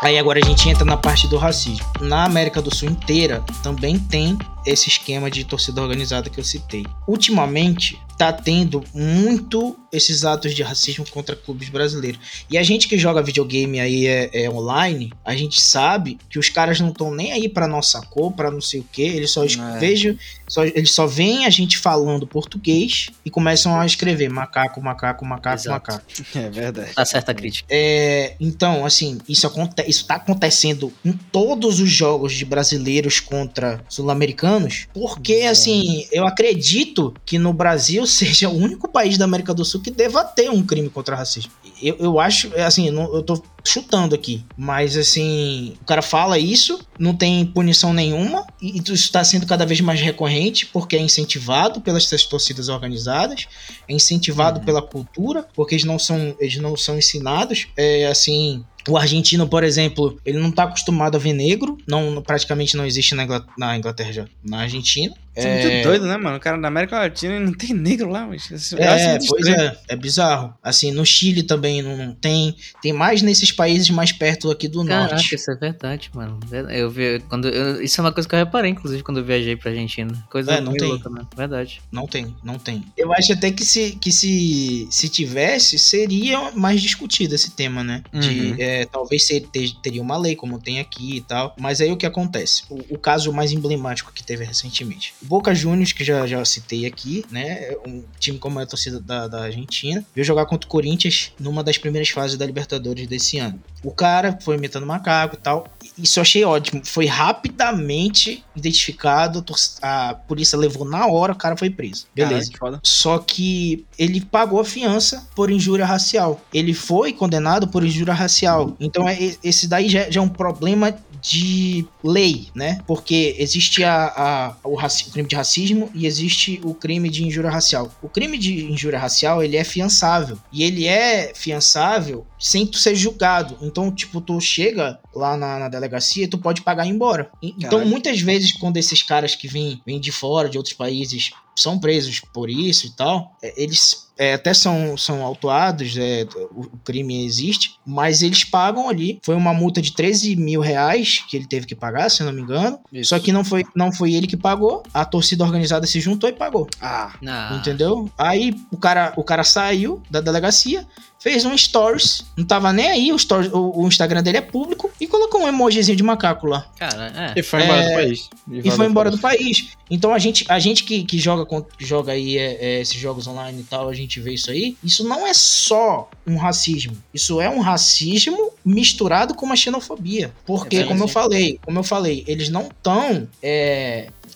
[0.02, 1.84] Aí agora a gente entra na parte do racismo.
[2.00, 6.86] Na América do Sul inteira também tem esse esquema de torcida organizada que eu citei.
[7.08, 12.20] Ultimamente tá tendo muito esses atos de racismo contra clubes brasileiros.
[12.50, 16.48] E a gente que joga videogame aí é, é online, a gente sabe que os
[16.50, 19.44] caras não estão nem aí pra nossa cor, pra não sei o que, eles só
[19.44, 19.80] É.
[19.80, 25.26] vejam, só, eles só veem a gente falando português e começam a escrever macaco, macaco,
[25.26, 25.92] macaco, Exato.
[25.92, 26.06] macaco.
[26.36, 26.94] É verdade.
[26.94, 27.68] Tá certa a crítica.
[27.70, 33.84] É, então, assim, isso, aconte isso tá acontecendo em todos os jogos de brasileiros contra
[33.90, 34.55] sul-americanos,
[34.94, 39.82] porque, assim, eu acredito que no Brasil seja o único país da América do Sul
[39.82, 41.52] que deva ter um crime contra racismo.
[41.82, 46.80] Eu, eu acho, assim, não- eu tô chutando aqui, mas, assim, o cara fala isso,
[47.00, 51.82] não tem punição nenhuma, e isso está sendo cada vez mais recorrente, porque é incentivado
[51.82, 53.48] pelas torcidas organizadas,
[53.90, 54.66] é incentivado Uhum.
[54.66, 57.68] pela cultura, porque eles não são, eles não são ensinados.
[57.76, 58.64] É assim.
[58.88, 63.16] O argentino, por exemplo, ele não tá acostumado a ver negro, não, praticamente não existe
[63.16, 65.14] na Ingla- na Inglaterra, na Argentina.
[65.38, 66.38] Isso é muito doido, né, mano?
[66.38, 68.50] O cara da América Latina não tem negro lá, mas.
[68.74, 70.54] É, muito pois é, é bizarro.
[70.64, 72.56] Assim, no Chile também não, tem.
[72.82, 75.36] Tem mais nesses países mais perto aqui do Caraca, norte.
[75.36, 76.40] isso é verdade, mano.
[76.72, 79.56] Eu vi, quando, eu- isso é uma coisa que eu reparei, inclusive, quando eu viajei
[79.56, 80.26] pra Argentina.
[80.30, 80.88] Coisa É, não tem.
[80.90, 81.22] louca, né?
[81.36, 81.82] Verdade.
[81.92, 82.84] Não tem, não tem.
[82.98, 88.04] Eu acho até que se, que se, se tivesse, seria mais discutido esse tema, né?
[88.14, 88.56] De Uhum.
[88.58, 91.56] é, talvez ser, ter- teria uma lei, como tem aqui e tal.
[91.60, 92.64] Mas aí o que acontece?
[92.70, 95.14] O, o caso mais emblemático que teve recentemente.
[95.26, 97.72] Boca Juniors, que já, já citei aqui, né?
[97.86, 101.64] Um time como é a torcida da, da Argentina, veio jogar contra o Corinthians numa
[101.64, 103.60] das primeiras fases da Libertadores desse ano.
[103.84, 105.68] O cara foi imitando macaco e tal.
[105.98, 106.82] Isso eu achei ótimo.
[106.84, 109.46] Foi rapidamente identificado,
[109.82, 112.08] a polícia levou na hora, o cara foi preso.
[112.14, 112.52] Beleza.
[112.58, 112.80] Foda.
[112.84, 116.42] Só que ele pagou a fiança por injúria racial.
[116.54, 118.76] Ele foi condenado por injúria racial.
[118.80, 120.96] Então é, esse daí já, já é um problema
[121.30, 122.80] de lei, né?
[122.86, 127.24] Porque existe a, a o, raci- o crime de racismo e existe o crime de
[127.26, 127.92] injúria racial.
[128.02, 130.38] O crime de injúria racial, ele é fiançável.
[130.52, 133.58] E ele é fiançável sem tu ser julgado.
[133.62, 137.30] Então, tipo, tu chega lá na, na delegacia e tu pode pagar e ir embora.
[137.42, 137.90] Então, Caralho.
[137.90, 142.20] muitas vezes, quando esses caras que vêm, vêm de fora, de outros países, são presos
[142.34, 147.26] por isso e tal, é, eles é, até são, são autuados, é, o, o crime
[147.26, 149.20] existe, mas eles pagam ali.
[149.24, 152.34] Foi uma multa de 13 mil reais que ele teve que pagar, se eu não
[152.34, 152.80] me engano.
[152.92, 153.10] Isso.
[153.10, 156.34] Só que não foi, não foi ele que pagou, a torcida organizada se juntou e
[156.34, 156.68] pagou.
[156.82, 157.58] Ah, Não.
[157.58, 158.10] Entendeu?
[158.18, 160.88] Aí o cara, o cara saiu da delegacia,
[161.26, 164.92] fez um stories, não tava nem aí, o, stories, o, o Instagram dele é público,
[165.02, 166.68] e colocou um emojizinho de macaco lá.
[166.78, 167.40] Cara, é.
[167.40, 168.30] E foi embora É, do país.
[168.64, 169.70] E foi embora do país.
[169.90, 172.98] Então a gente, a gente que, que joga, com- que joga aí é, é, esses
[173.00, 174.78] jogos online e tal, a gente vê isso aí.
[174.84, 176.96] Isso não é só um racismo.
[177.12, 180.32] Isso é um racismo misturado com uma xenofobia.
[180.46, 183.28] Porque, É como eu falei, como eu falei, eles não estão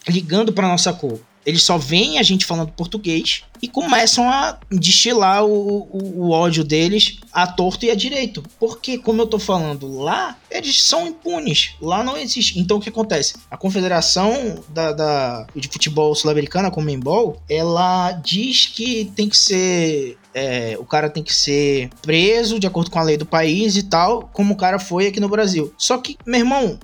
[0.07, 1.19] ligando pra nossa cor.
[1.45, 6.63] Eles só veem a gente falando português e começam a destilar o, o, o ódio
[6.63, 8.43] deles à torto e à direito.
[8.59, 11.71] Porque, como eu tô falando, lá eles são impunes.
[11.81, 12.59] Lá não existe.
[12.59, 13.35] Então o que acontece?
[13.49, 20.17] A Confederação da, da- de Futebol Sul-Americana, a Comembol, ela diz que tem que ser.
[20.34, 23.84] É, o cara tem que ser preso de acordo com a lei do país e
[23.84, 25.73] tal, como o cara foi aqui no Brasil.
[25.77, 26.77] Só que, meu irmão,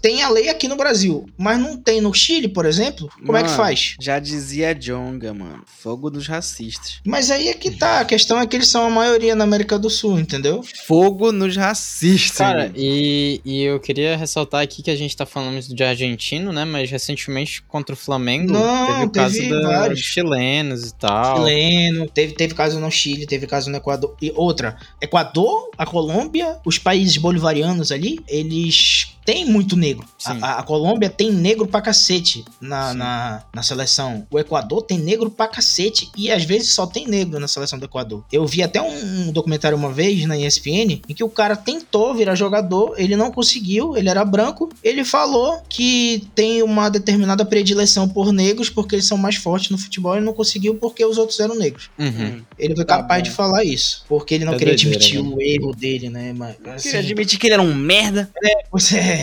[0.00, 3.08] tem a lei aqui no Brasil, mas não tem no Chile, por exemplo.
[3.24, 3.56] Como é que Mano.
[3.62, 3.96] faz?
[4.00, 5.62] já dizia Jonga, mano.
[5.66, 7.00] Fogo dos racistas.
[7.04, 8.00] Mas aí é que tá.
[8.00, 10.62] A questão é que eles são a maioria na América do Sul, entendeu?
[10.86, 12.36] Fogo nos racistas.
[12.38, 12.74] Cara, mano.
[12.76, 16.64] e, e eu queria ressaltar aqui que a gente tá falando de argentino, né?
[16.64, 19.98] Mas recentemente contra o Flamengo Não, teve o caso teve da- vários.
[20.00, 21.36] dos chilenos e tal.
[21.38, 24.14] Chileno, teve, teve caso no Chile, teve caso no Equador.
[24.20, 30.06] E outra, Equador, a Colômbia, os países bolivarianos ali, eles têm muito negro.
[30.24, 34.26] A, a- Colômbia tem negro pra cacete na, na, na seleção.
[34.30, 36.08] O Equador tem negro pra cacete.
[36.16, 38.24] E às vezes só tem negro na seleção do Equador.
[38.32, 42.14] Eu vi até um, um documentário uma vez na ESPN em que o cara tentou
[42.14, 44.70] virar jogador, ele não conseguiu, ele era branco.
[44.82, 49.76] Ele falou que tem uma determinada predileção por negros porque eles são mais fortes no
[49.76, 51.90] futebol e não conseguiu porque os outros eram negros.
[51.98, 52.40] Uhum.
[52.58, 53.28] Ele foi Tá capaz bom.
[53.28, 54.04] de falar isso.
[54.08, 55.28] Porque ele não É queria doideira, admitir né?
[55.36, 56.32] o erro dele, né?
[56.34, 58.30] Mas, assim, Queria admitir que ele era um merda.
[58.70, 59.17] Pois é.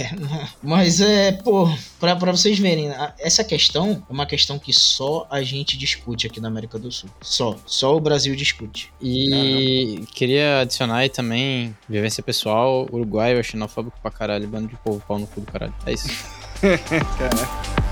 [0.61, 1.69] Mas é, pô,
[1.99, 6.39] pra, pra vocês verem, essa questão é uma questão que só a gente discute aqui
[6.39, 7.09] na América do Sul.
[7.21, 7.55] Só.
[7.65, 8.91] Só o Brasil discute.
[9.01, 15.01] E queria adicionar aí também, vivência pessoal, uruguaio é xenofóbico pra caralho, bando de povo,
[15.07, 15.73] pau no cu do caralho.
[15.85, 16.09] É isso.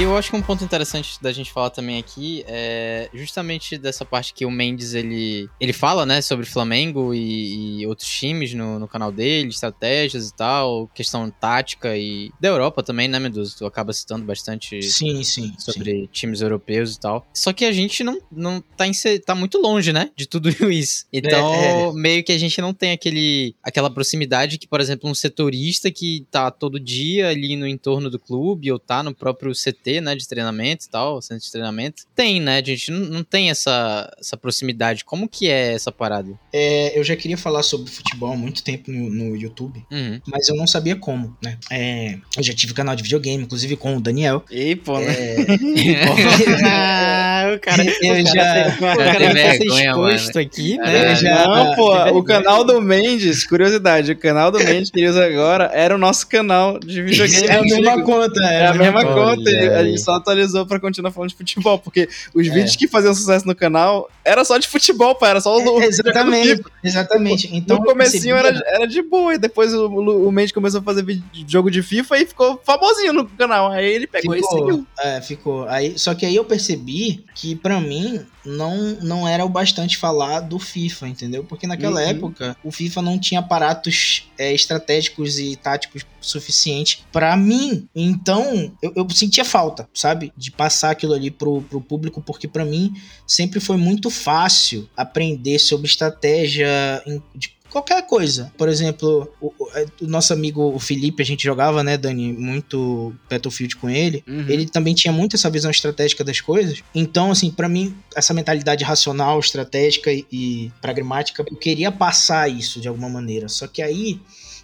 [0.00, 4.02] E eu acho que um ponto interessante da gente falar também aqui é justamente dessa
[4.02, 8.78] parte que o Mendes ele, ele fala, né, sobre Flamengo e, e outros times no,
[8.78, 13.54] no canal dele, estratégias e tal, questão tática e da Europa também, né, Medusa?
[13.58, 15.52] Tu acaba citando bastante Sim, sim.
[15.52, 15.54] sim.
[15.58, 17.26] sobre times europeus e tal.
[17.34, 20.10] Só que a gente não, não tá, inse- tá muito longe, né?
[20.16, 21.04] De tudo isso.
[21.12, 25.14] Então, É, meio que a gente não tem aquele, aquela proximidade que, por exemplo, um
[25.14, 29.89] setorista que tá todo dia ali no entorno do clube ou tá no próprio CT,
[29.98, 30.14] né?
[30.14, 32.58] De treinamento e tal, centro de treinamento, tem, né?
[32.58, 35.04] A gente não, não tem essa, essa proximidade.
[35.06, 36.38] Como que é essa parada?
[36.52, 40.20] É, eu já queria falar sobre futebol há muito tempo no, no YouTube, Uhum.
[40.26, 41.56] mas eu não sabia como, né?
[41.70, 44.44] É, eu já tive canal de videogame, inclusive com o Daniel.
[44.50, 45.14] Ei, pô, né?
[45.16, 45.46] É,
[47.56, 50.84] o cara, Eu o já- cara, tem- o cara vai ser vergonha, exposto aqui, É,
[50.84, 51.12] né?
[51.12, 55.08] eu já- Não, pô, o canal do Mendes, curiosidade, o canal do Mendes que ele
[55.08, 57.46] usa agora era o nosso canal de videogame.
[57.46, 59.90] é a mesma conta, É a mesma Olha conta, e a aí.
[59.90, 62.50] gente só atualizou pra continuar falando de futebol, porque os É.
[62.50, 65.86] vídeos que faziam sucesso no canal era só de futebol, pá, era só o É,
[65.86, 67.48] exatamente, exatamente.
[67.52, 70.80] Então, no eu comecinho percebia- era, era de boa, e depois o, o Mendes começou
[70.80, 73.70] a fazer vídeo- jogo de FIFA e ficou famosinho no canal.
[73.72, 74.66] Aí ele pegou e seguiu.
[74.66, 75.68] Ficou, é, ficou.
[75.68, 80.40] Aí, só que aí eu percebi que pra mim não, não era o bastante falar
[80.40, 81.42] do FIFA, entendeu?
[81.42, 82.06] Porque naquela Uhum.
[82.08, 87.88] época o FIFA não tinha aparatos é, estratégicos e táticos suficiente pra mim.
[87.94, 90.32] Então eu, eu sentia falta, sabe?
[90.36, 92.92] De passar aquilo ali pro, pro público, porque pra mim
[93.26, 97.02] sempre foi muito fácil aprender sobre estratégia
[97.34, 98.52] de qualquer coisa.
[98.58, 103.14] Por exemplo, o, o- é, nosso amigo o Felipe, a gente jogava, né, Dani, muito
[103.30, 104.22] Battlefield com ele.
[104.26, 104.44] Uhum.
[104.48, 106.82] Ele também tinha muito essa visão estratégica das coisas.
[106.94, 112.80] Então, assim, pra mim, essa mentalidade racional, estratégica e, e pragmática, eu queria passar isso
[112.80, 113.48] de alguma maneira.
[113.48, 114.20] Só que aí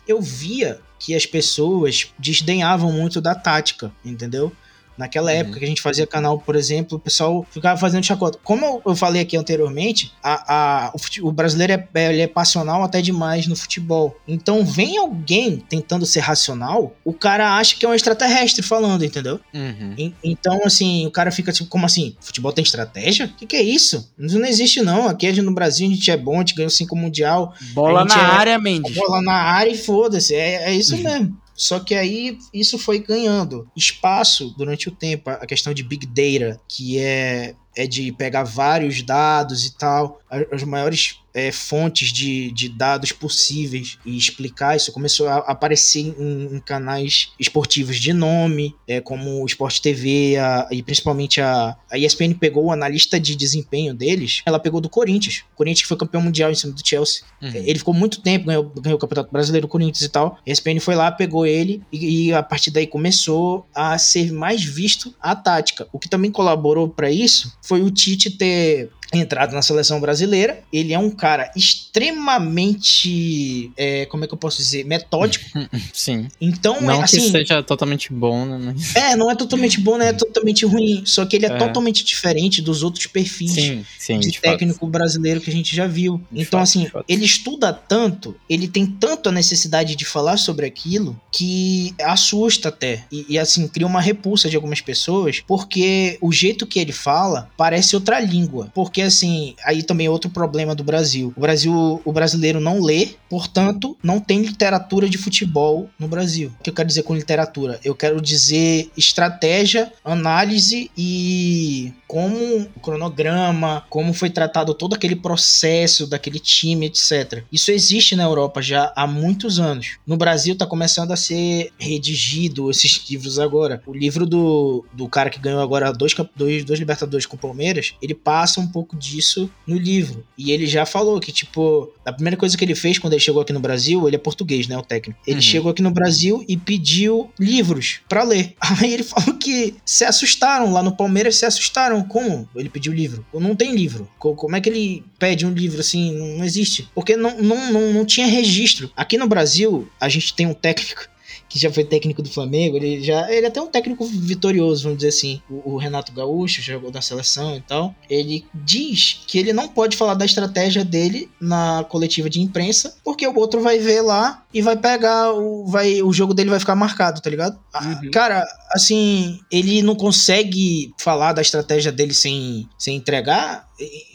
[0.07, 4.53] eu via que as pessoas desdenhavam muito da tática, entendeu?
[4.99, 5.37] Naquela Uhum.
[5.39, 8.39] época que a gente fazia canal, por exemplo, o pessoal ficava fazendo chacota.
[8.43, 10.55] Como eu- falei aqui anteriormente, a,
[10.87, 14.17] a- o, fute- o brasileiro é, é- ele é passional até demais no futebol.
[14.27, 19.39] Então vem alguém tentando ser racional, o cara acha que é um extraterrestre falando, entendeu?
[19.55, 19.95] Uhum.
[19.99, 22.17] En- Então, assim, o cara fica tipo, como assim?
[22.21, 23.27] Futebol tem estratégia?
[23.27, 24.11] O que, que é isso?
[24.19, 25.09] Isso não existe, não.
[25.09, 28.05] Aqui a gente- no Brasil a gente é bom, a gente ganhou cinco mundial, Bola
[28.05, 28.95] na é- área, Mendes.
[28.95, 30.35] bola na área e foda-se.
[30.35, 31.37] É, é isso mesmo.
[31.57, 35.31] Só que aí isso foi ganhando espaço durante o tempo.
[35.31, 40.21] A questão de Big Data, que é, é de pegar vários dados e tal,
[40.51, 44.91] as maiores é, fontes de, de dados possíveis e explicar isso.
[44.91, 50.67] Começou a aparecer em, em canais esportivos de nome, é, como o Sport TV a-
[50.71, 55.45] e principalmente a, a ESPN pegou o analista de desempenho deles, ela pegou do Corinthians.
[55.53, 57.23] O Corinthians que foi campeão mundial em cima do Chelsea.
[57.43, 57.51] Uhum.
[57.55, 60.39] Ele ficou muito tempo, ganhou, ganhou o Campeonato Brasileiro, Corinthians e tal.
[60.47, 64.65] A ESPN foi lá, pegou ele e, e a partir daí começou a ser mais
[64.65, 65.87] visto a tática.
[65.93, 70.61] O que também colaborou para isso foi o Tite ter entrado na seleção brasileira.
[70.73, 75.45] Ele é um cara extremamente, é, como é que eu posso dizer, metódico.
[75.93, 76.29] Sim.
[76.41, 78.59] Então, Não é, que assim, seja totalmente bom, né?
[78.75, 78.95] Mas...
[78.97, 81.03] é, não é totalmente bom, não é totalmente ruim.
[81.05, 81.57] Só que ele é, É.
[81.57, 84.51] totalmente diferente dos outros perfis Sim, sim, de, de fato.
[84.53, 86.19] técnico brasileiro que a gente já viu.
[86.31, 87.05] De então, fato, assim, fato.
[87.09, 93.05] ele estuda tanto, ele tem tanto a necessidade de falar sobre aquilo que assusta até.
[93.11, 97.51] E, e, assim, cria uma repulsa de algumas pessoas, porque o jeito que ele fala
[97.57, 98.71] parece outra língua.
[98.75, 101.33] Porque, assim, aí também é outro problema do Brasil.
[101.37, 106.53] O Brasil, o brasileiro não lê, portanto, não tem literatura de futebol no Brasil.
[106.59, 107.81] O que eu quero dizer com literatura?
[107.85, 112.37] Eu quero dizer estratégia, análise e como
[112.77, 117.43] o cronograma, como foi tratado todo aquele processo daquele time, etc.
[117.51, 119.99] Isso existe na Europa já há muitos anos.
[120.07, 123.83] No Brasil está começando a ser redigido esses livros agora.
[123.87, 127.95] O livro do, do cara que ganhou agora dois, dois, dois Libertadores com o Palmeiras,
[128.01, 130.23] ele passa um pouco disso no livro.
[130.37, 133.41] E ele já falou que, tipo, a primeira coisa que ele fez quando ele chegou
[133.41, 135.19] aqui no Brasil, ele é português, né, o técnico.
[135.27, 135.43] Ele Uhum.
[135.43, 138.55] chegou aqui no Brasil e pediu livros pra ler.
[138.61, 142.03] Aí ele falou que se assustaram lá no Palmeiras, se assustaram.
[142.03, 143.25] Como ele pediu livro?
[143.33, 144.09] Não tem livro.
[144.19, 146.13] Co- Como é que ele pede um livro assim?
[146.15, 146.89] Não, não existe.
[146.95, 148.91] Porque não, não, não, não tinha registro.
[148.97, 151.09] Aqui no Brasil, a gente tem um técnico
[151.57, 154.99] que já foi técnico do Flamengo, ele já ele é até um técnico vitorioso, vamos
[154.99, 155.41] dizer assim.
[155.51, 157.95] O, o Renato Gaúcho jogou na seleção e tal.
[158.09, 163.27] Ele diz que ele não pode falar da estratégia dele na coletiva de imprensa, porque
[163.27, 166.77] o outro vai ver lá e vai pegar o vai o jogo dele vai ficar
[166.77, 167.59] marcado, tá ligado?
[167.73, 168.11] Ah, Uhum.
[168.11, 173.67] Cara, assim, ele não consegue falar da estratégia dele sem, sem entregar.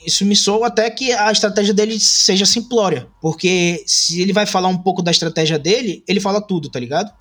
[0.06, 3.08] Isso me soa até que a estratégia dele seja simplória.
[3.22, 7.12] Porque se ele vai falar um pouco da estratégia dele, ele fala tudo, tá ligado?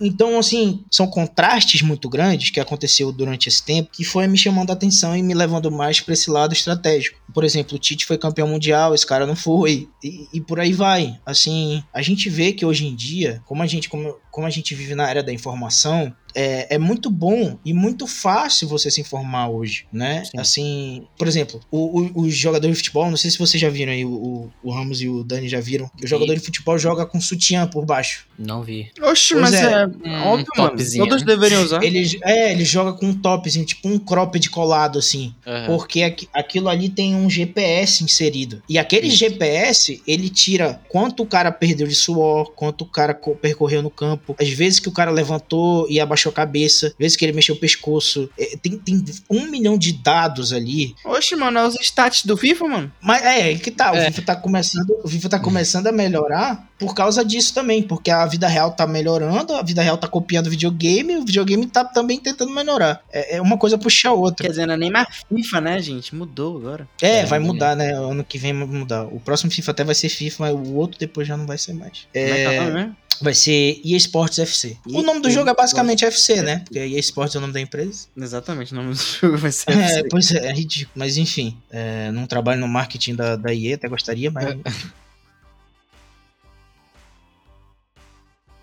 [0.00, 4.70] Então, assim, são contrastes muito grandes que aconteceu durante esse tempo que foi me chamando
[4.70, 7.18] a atenção e me levando mais para esse lado estratégico.
[7.32, 10.72] Por exemplo, o Tite foi campeão mundial, esse cara não foi, e, e por aí
[10.72, 11.18] vai.
[11.24, 14.74] Assim, a gente vê que hoje em dia, como a gente, como, como a gente
[14.74, 19.48] vive na era da informação, é, é muito bom e muito fácil você se informar
[19.48, 20.22] hoje, né?
[20.24, 20.38] Sim.
[20.38, 24.48] Assim, por exemplo, o, jogadores de futebol, não sei se vocês já viram aí, o,
[24.62, 25.90] o, Ramos e o Dani já viram.
[26.02, 28.26] O jogador de futebol joga com sutiã por baixo.
[28.38, 28.90] Não vi.
[29.02, 29.72] Oxe, Pois mas é.
[29.82, 30.70] é, Um óbvio, mano.
[30.76, 31.26] Todos né?
[31.26, 31.82] deveriam usar.
[31.82, 35.34] Ele, é, ele joga com um topzinho, tipo um cropped colado, assim.
[35.44, 35.66] Aham.
[35.66, 38.62] Porque aqui- aquilo ali tem um GPS inserido.
[38.68, 39.16] E aquele Isso.
[39.16, 43.90] GPS, ele tira quanto o cara perdeu de suor, quanto o cara co- percorreu no
[43.90, 47.32] campo, as vezes que o cara levantou e abaixou a cabeça, as vezes que ele
[47.32, 48.28] mexeu o pescoço.
[48.38, 50.94] É, tem, tem um milhão de dados ali.
[51.04, 52.92] Oxe, mano, é os stats do FIFA, mano.
[53.00, 54.06] Mas é, que tá, o É.
[54.10, 58.24] FIFA tá começando, o FIFA tá começando a melhorar por causa disso também, porque a
[58.26, 62.18] vida real tá melhorando, a vida real tá copiando o videogame, o videogame tá também
[62.18, 63.02] tentando melhorar.
[63.12, 64.44] É, é uma coisa puxa a outra.
[64.46, 66.14] Quer dizer, não é nem mais FIFA, né, gente?
[66.14, 66.88] Mudou agora.
[67.02, 67.46] É, É, vai né?
[67.46, 67.92] mudar, né?
[67.92, 69.04] Ano que vem vai mudar.
[69.04, 71.74] O próximo FIFA até vai ser FIFA, mas o outro depois já não vai ser
[71.74, 72.06] mais.
[72.14, 72.96] É é o É, nome mesmo?
[73.20, 74.76] Vai ser EA Sports FC.
[74.86, 76.58] O nome do jogo é basicamente FC, né?
[76.64, 78.06] Porque EA Sports é o nome da empresa.
[78.16, 80.08] Exatamente, o nome do jogo vai ser É, FC.
[80.10, 80.92] pois é, é ridículo.
[80.94, 84.56] Mas enfim, é, não trabalho no marketing da, da EA, até gostaria, mas.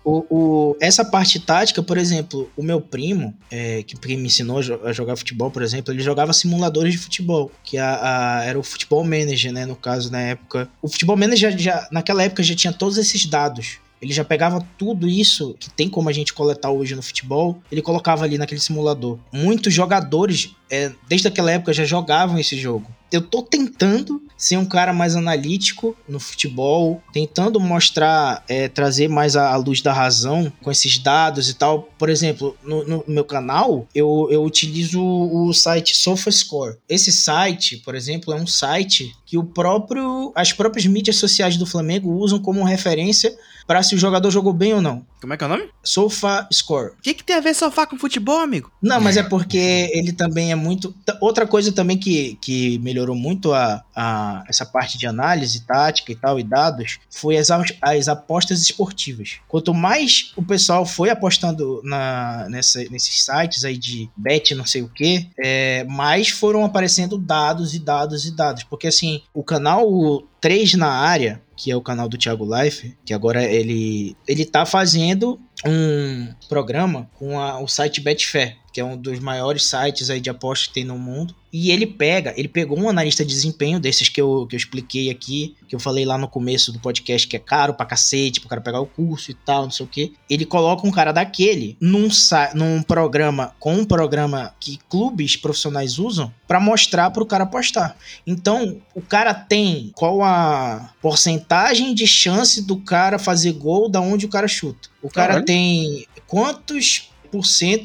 [0.04, 0.24] O,
[0.70, 5.16] o- essa parte tática, por exemplo, o meu primo, é, que, me ensinou a jogar
[5.16, 9.52] futebol, por exemplo, ele jogava simuladores de futebol, que a, a- era o Futebol Manager,
[9.52, 9.66] né?
[9.66, 10.66] No caso, na época.
[10.80, 13.78] O Futebol Manager, já, já- naquela época, já tinha todos esses dados.
[14.00, 17.82] Ele já pegava tudo isso que tem como a gente coletar hoje no futebol, ele
[17.82, 19.18] colocava ali naquele simulador.
[19.32, 22.86] Muitos jogadores, é, desde aquela época, já jogavam esse jogo.
[23.10, 29.34] eu tô tentando ser um cara mais analítico no futebol, tentando mostrar, é, trazer mais
[29.34, 31.88] a, a, luz da razão com esses dados e tal.
[31.98, 36.76] Por exemplo, no, no meu canal, eu, eu utilizo o site SofaScore.
[36.88, 41.66] Esse site, por exemplo, é um site que o próprio, as próprias mídias sociais do
[41.66, 43.36] Flamengo usam como referência
[43.68, 45.06] para se o jogador jogou bem ou não.
[45.20, 45.68] Como é que é o nome?
[45.84, 46.92] Sofa Score.
[46.92, 48.72] O que, que tem a ver sofá com futebol, amigo?
[48.80, 50.94] Não, mas é porque ele também é muito.
[51.20, 56.16] Outra coisa também que, que melhorou muito a, a, essa parte de análise tática e
[56.16, 57.48] tal, e dados, foi as,
[57.82, 59.38] as apostas esportivas.
[59.46, 64.80] Quanto mais o pessoal foi apostando na, nessa, nesses sites aí de bet, não sei
[64.80, 68.62] o que, é, mais foram aparecendo dados e dados e dados.
[68.62, 73.12] Porque assim, o canal 3 na área, que é o canal do Thiago Life, que
[73.12, 78.96] agora ele ele tá fazendo um programa com a, o site Betfair, que é um
[78.96, 81.34] dos maiores sites aí de apostas que tem no mundo.
[81.52, 85.10] E ele pega, ele pegou um analista de desempenho desses que eu, que eu expliquei
[85.10, 88.48] aqui, que eu falei lá no começo do podcast, que é caro pra cacete, pro
[88.48, 90.12] cara pegar o curso e tal, não sei o que.
[90.30, 92.08] Ele coloca um cara daquele num,
[92.54, 97.96] num programa, com um programa que clubes profissionais usam, para mostrar pro cara apostar.
[98.24, 104.26] Então, o cara tem qual a porcentagem de chance do cara fazer gol da onde
[104.26, 104.88] o cara chuta.
[105.02, 105.46] O cara Caralho.
[105.46, 107.08] tem quantos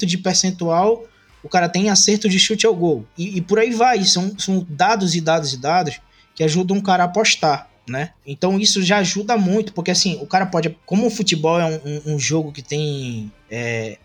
[0.06, 1.06] de percentual
[1.44, 3.06] o cara tem acerto de chute ao gol.
[3.18, 4.04] E, e por aí vai.
[4.06, 6.00] São, são dados e dados e dados
[6.34, 7.70] que ajudam o cara a apostar.
[7.88, 8.12] Né?
[8.26, 10.76] Então isso já ajuda muito, porque assim, o cara pode.
[10.86, 13.30] Como o futebol é um, um, um jogo que tem.
[13.52, 13.98] É,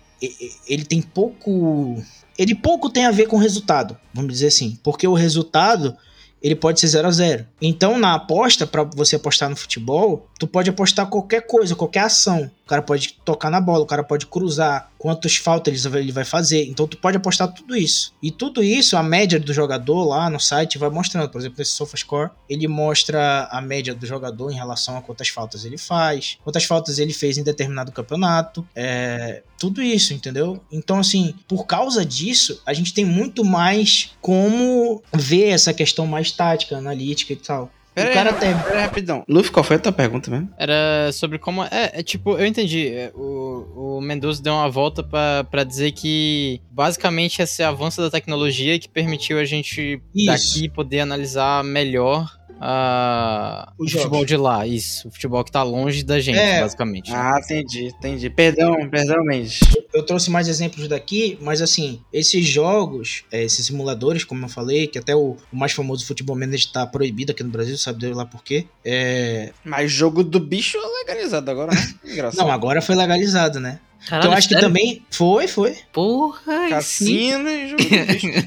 [0.67, 2.03] ele tem pouco.
[2.37, 4.77] Ele pouco tem a ver com resultado, vamos dizer assim.
[4.83, 5.97] Porque o resultado
[6.43, 10.47] ele pode ser 0 a 0 Então, na aposta, para você apostar no futebol, tu
[10.47, 12.51] pode apostar qualquer coisa, qualquer ação.
[12.65, 16.67] O cara pode tocar na bola, o cara pode cruzar, quantas faltas ele vai fazer.
[16.67, 18.13] Então tu pode apostar tudo isso.
[18.23, 21.31] E tudo isso, a média do jogador lá no site vai mostrando.
[21.31, 25.65] Por exemplo, esse SofaScore, ele mostra a média do jogador em relação a quantas faltas
[25.65, 28.67] ele faz, quantas faltas ele fez em determinado campeonato.
[28.75, 30.61] É, tudo isso, entendeu?
[30.71, 36.31] Então, assim, por causa disso, a gente tem muito mais como ver essa questão mais
[36.33, 37.71] tática, analítica e tal.
[37.99, 38.59] Pera o cara aí, tem.
[38.59, 39.25] Pera aí, rapidão.
[39.29, 40.51] Luffy, qual foi a tua pergunta mesmo?
[40.57, 41.65] Era sobre como.
[41.65, 42.89] É, é tipo, eu entendi.
[42.89, 48.79] É, o, o Mendoza deu uma volta para dizer que basicamente esse avanço da tecnologia
[48.79, 50.27] que permitiu a gente Isso.
[50.27, 55.09] daqui poder analisar melhor uh, o, futebol de lá, isso.
[55.09, 56.61] O futebol que tá longe da gente, é.
[56.61, 57.13] basicamente.
[57.15, 58.31] Ah, entendi, entendi.
[58.31, 59.61] Perdão, perdão, Mendes.
[59.93, 64.87] Eu trouxe mais exemplos daqui, mas assim, esses jogos, é, esses simuladores, como eu falei,
[64.87, 68.17] que até o, o mais famoso Futebol Manager tá proibido aqui no Brasil, sabe Deus
[68.17, 68.67] lá por quê?
[68.85, 69.53] É...
[69.65, 71.95] Mas jogo do bicho é legalizado agora, né?
[72.05, 72.47] Engraçado.
[72.47, 73.81] Não, agora foi legalizado, né?
[74.07, 74.57] Caralho, então, eu acho sério?
[74.59, 75.77] que também foi, foi.
[75.93, 77.83] Porra, Cassino e jogo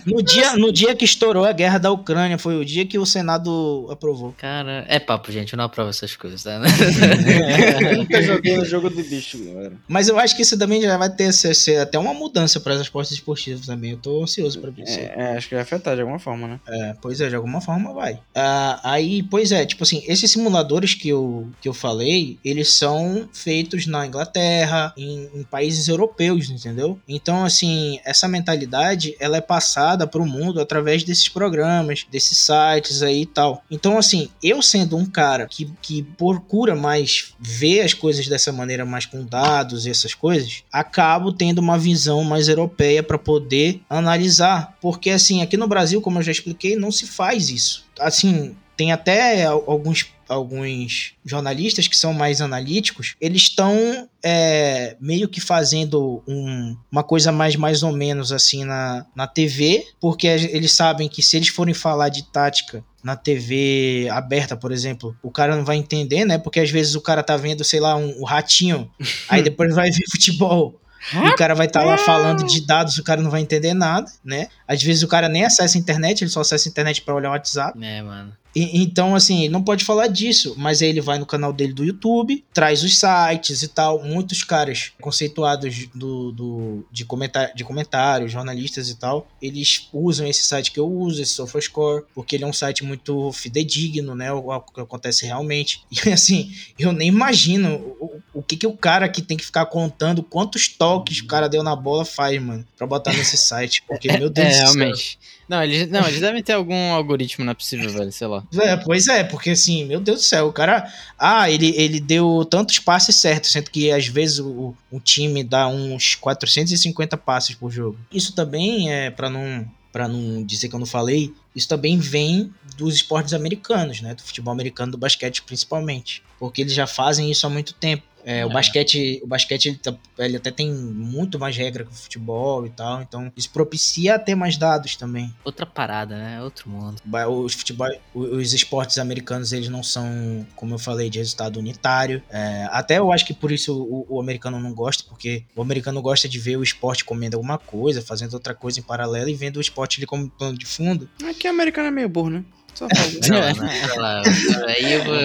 [0.05, 3.05] no dia No dia que estourou a guerra da Ucrânia, foi o dia que o
[3.05, 4.33] Senado aprovou.
[4.37, 6.61] Cara, é papo, gente, eu não aprovo essas coisas, tá?
[7.81, 9.73] eu nunca joguei no jogo do bicho, galera.
[9.87, 12.73] Mas eu acho que isso também já vai ter ser, ser até uma mudança para
[12.73, 13.91] as esportes esportivos também.
[13.91, 14.99] Eu tô ansioso para isso.
[14.99, 16.59] É, é, acho que vai afetar de alguma forma, né?
[16.67, 18.13] É, pois é, de alguma forma vai.
[18.13, 23.29] Uh, aí, pois é, tipo assim, esses simuladores que eu, que eu falei, eles são
[23.33, 26.99] feitos na Inglaterra, em, em países europeus, entendeu?
[27.07, 33.01] Então, assim, essa mentalidade, ela é passada para o mundo através desses programas, desses sites
[33.03, 33.63] aí e tal.
[33.69, 38.85] Então, assim, eu sendo um cara que, que procura mais ver as coisas dessa maneira,
[38.85, 44.77] mais com dados e essas coisas, acabo tendo uma visão mais europeia para poder analisar.
[44.79, 47.85] Porque, assim, aqui no Brasil, como eu já expliquei, não se faz isso.
[47.99, 55.41] Assim, tem até alguns alguns jornalistas que são mais analíticos, eles estão é, meio que
[55.41, 61.09] fazendo um, uma coisa mais mais ou menos assim na, na TV, porque eles sabem
[61.09, 65.65] que se eles forem falar de tática na TV aberta, por exemplo, o cara não
[65.65, 66.37] vai entender, né?
[66.37, 68.89] Porque às vezes o cara tá vendo, sei lá, um, um ratinho,
[69.27, 70.79] aí depois vai ver futebol.
[71.13, 73.73] E o cara vai estar tá lá falando de dados, o cara não vai entender
[73.73, 74.47] nada, né?
[74.67, 77.29] Às vezes o cara nem acessa a internet, ele só acessa a internet para olhar
[77.29, 77.83] o WhatsApp.
[77.83, 78.37] É, mano.
[78.55, 81.83] E, então, assim, não pode falar disso, mas aí ele vai no canal dele do
[81.83, 84.03] YouTube, traz os sites e tal.
[84.03, 90.43] Muitos caras conceituados do, do, de, comentar, de comentários, jornalistas e tal, eles usam esse
[90.43, 94.31] site que eu uso, esse SofaScore, porque ele é um site muito fidedigno, né?
[94.31, 95.81] O, o que acontece realmente.
[96.03, 98.10] E assim, eu nem imagino o,
[98.41, 101.61] o que, que o cara que tem que ficar contando quantos toques o cara deu
[101.61, 103.83] na bola faz, mano, pra botar nesse site.
[103.87, 104.65] Porque, meu Deus é, do céu.
[104.65, 105.19] Realmente.
[105.47, 108.43] Não, eles, não, eles devem ter algum algoritmo, não é possível, velho, sei lá.
[108.59, 110.91] É, pois é, porque assim, meu Deus do céu, o cara.
[111.19, 115.67] Ah, ele, ele deu tantos passes certos, sendo que às vezes o, o time dá
[115.67, 117.99] uns 450 passes por jogo.
[118.11, 122.51] Isso também é para não para não dizer que eu não falei, isso também vem
[122.77, 124.15] dos esportes americanos, né?
[124.15, 126.23] Do futebol americano, do basquete principalmente.
[126.39, 128.03] Porque eles já fazem isso há muito tempo.
[128.25, 128.53] É, O É.
[128.53, 132.69] basquete, o basquete ele, tá- ele até tem muito mais regra que o futebol e
[132.69, 135.33] tal, então isso propicia a ter mais dados também.
[135.43, 136.41] Outra parada, né?
[136.41, 137.01] Outro mundo.
[137.43, 142.21] Os futebol, os esportes americanos eles não são, como eu falei, de resultado unitário.
[142.29, 146.01] É, até eu acho que por isso o, o americano não gosta, porque o americano
[146.01, 149.57] gosta de ver o esporte comendo alguma coisa, fazendo outra coisa em paralelo e vendo
[149.57, 151.09] o esporte ali como plano de fundo.
[151.23, 152.43] Aqui o americano é meio burro, né?
[152.75, 152.87] Só.
[152.87, 154.23] Não, lá,
[154.67, 155.15] aí eu vou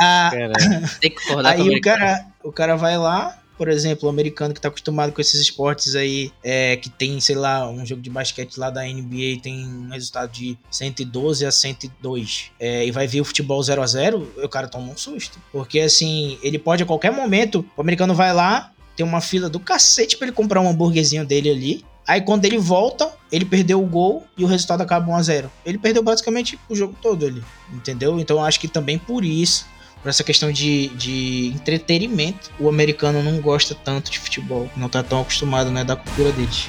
[0.00, 0.30] Ah,
[1.00, 4.10] ter que concordar com Aí o o cara, o cara vai lá, por exemplo, o
[4.10, 8.02] americano que tá acostumado com esses esportes aí, é, que tem, sei lá, um jogo
[8.02, 13.06] de basquete lá da NBA tem um resultado de 112 a 102, é, e vai
[13.06, 15.38] ver o futebol 0 a 0 o cara toma um susto.
[15.52, 19.60] Porque assim, ele pode a qualquer momento, o americano vai lá, tem uma fila do
[19.60, 21.84] cacete pra ele comprar um hambúrguerzinho dele ali.
[22.06, 25.50] Aí quando ele volta, ele perdeu o gol e o resultado acaba 1 a 0
[25.64, 27.42] Ele perdeu basicamente o jogo todo ali,
[27.72, 28.20] entendeu?
[28.20, 29.66] Então acho que também por isso
[30.04, 34.68] por essa questão de, de entretenimento, o americano não gosta tanto de futebol.
[34.76, 36.68] Não tá tão acostumado, né, da cultura deles.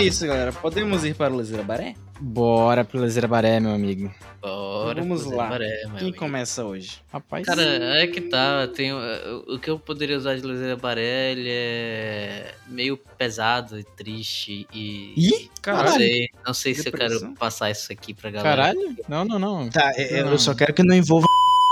[0.00, 0.52] É isso, galera.
[0.52, 1.94] Podemos ir para o Lezeira Baré?
[2.22, 4.12] bora pro Lezeira Baré, meu amigo.
[4.42, 5.46] Bora, Vamos fazer lá.
[5.48, 6.16] Baré, meu Quem amigo.
[6.18, 7.00] começa hoje?
[7.10, 7.46] Rapaz.
[7.46, 8.68] Cara, é que tá.
[8.68, 13.84] Tem, o- o que eu poderia usar de Luzeira Baré, ele é meio pesado e
[13.84, 15.14] triste e.
[15.16, 15.92] Ih, não caralho.
[15.96, 18.56] sei, não sei se eu quero passar isso aqui pra galera.
[18.56, 18.96] Caralho?
[19.08, 19.70] Não, não, não.
[19.70, 20.32] Tá, é- Não.
[20.32, 21.26] eu só quero que não envolva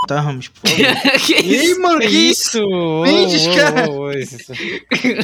[0.08, 0.48] tá, Ramos?
[0.48, 0.84] Por favor.
[1.24, 1.72] que isso?
[1.72, 2.60] Ih, mano, que isso?
[2.64, 3.04] Ô,
[3.54, 3.86] cara.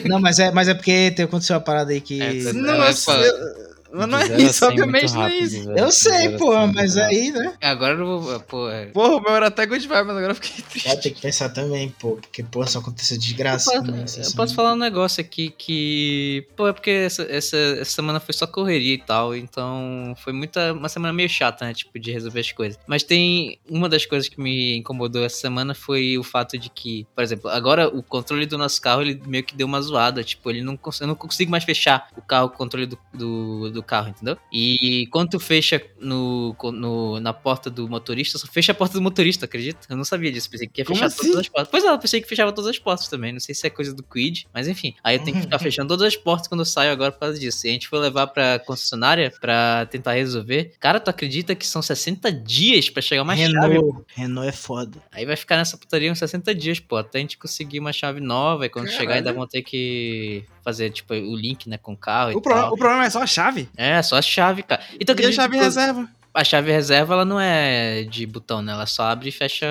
[0.05, 2.21] não, mas é, mas é porque aconteceu uma parada aí que.
[2.21, 5.65] É, Nossa, é eu- mas não é isso, cem obviamente não é isso.
[5.65, 5.87] velho.
[5.87, 7.55] De sei, pô, cem mas aí, né?
[7.63, 8.41] Agora eu não vou.
[8.41, 8.87] Pô, é.
[8.87, 10.89] Porra, o meu era até good vibe, mas agora eu fiquei triste.
[10.89, 13.71] Vai ter que pensar também, pô, porque, pô, só aconteceu desgraça.
[13.71, 16.47] Eu posso, também, essa eu posso falar um negócio aqui que.
[16.57, 19.35] Pô, é porque essa, essa, essa semana foi só correria e tal.
[19.35, 20.73] Então foi muita.
[20.73, 21.73] Uma semana meio chata, né?
[21.73, 22.79] Tipo, de resolver as coisas.
[22.87, 23.59] Mas tem.
[23.69, 27.49] Uma das coisas que me incomodou essa semana foi o fato de que, por exemplo,
[27.51, 30.25] agora o controle do nosso carro ele meio que deu uma zoada.
[30.25, 33.83] Tipo, ele não, eu não consigo mais fechar o carro, o controle do, do, do
[33.85, 34.37] carro, entendeu?
[34.53, 39.03] E quando tu fecha no, no, na porta do motorista, só fecha a porta do
[39.03, 39.81] motorista, acredita?
[39.89, 40.51] Eu não sabia disso.
[40.51, 41.23] Pensei que ia Como fechar assim?
[41.29, 41.69] todas as portas.
[41.71, 43.33] Pois é, eu pensei que fechava todas as portas também.
[43.33, 44.95] Não sei se é coisa do Quid, mas enfim.
[45.05, 47.39] Aí eu tenho que ficar fechando todas as portas quando eu saio agora por causa
[47.39, 47.67] disso.
[47.67, 50.73] E a gente foi levar pra concessionária pra tentar resolver.
[50.81, 53.53] Cara, tu acredita que são 60 dias pra chegar uma chave?
[53.53, 54.99] Renault, Renault é foda.
[55.13, 58.21] Aí vai ficar nessa putaria uns 60 dias, pô, até a gente conseguir uma chave
[58.21, 58.67] nova.
[58.67, 59.01] E quando Caralho.
[59.01, 62.41] chegar, ainda vão ter que fazer, tipo, o link, né, com o carro e O,
[62.41, 62.73] pro- tal.
[62.73, 63.69] o problema é só a chave.
[63.77, 64.83] É, só a chave, cara.
[65.01, 66.09] Então, E a chave que reserva.
[66.33, 68.73] a chave reserva, ela não é de botão, né?
[68.73, 69.67] Ela só abre e fecha.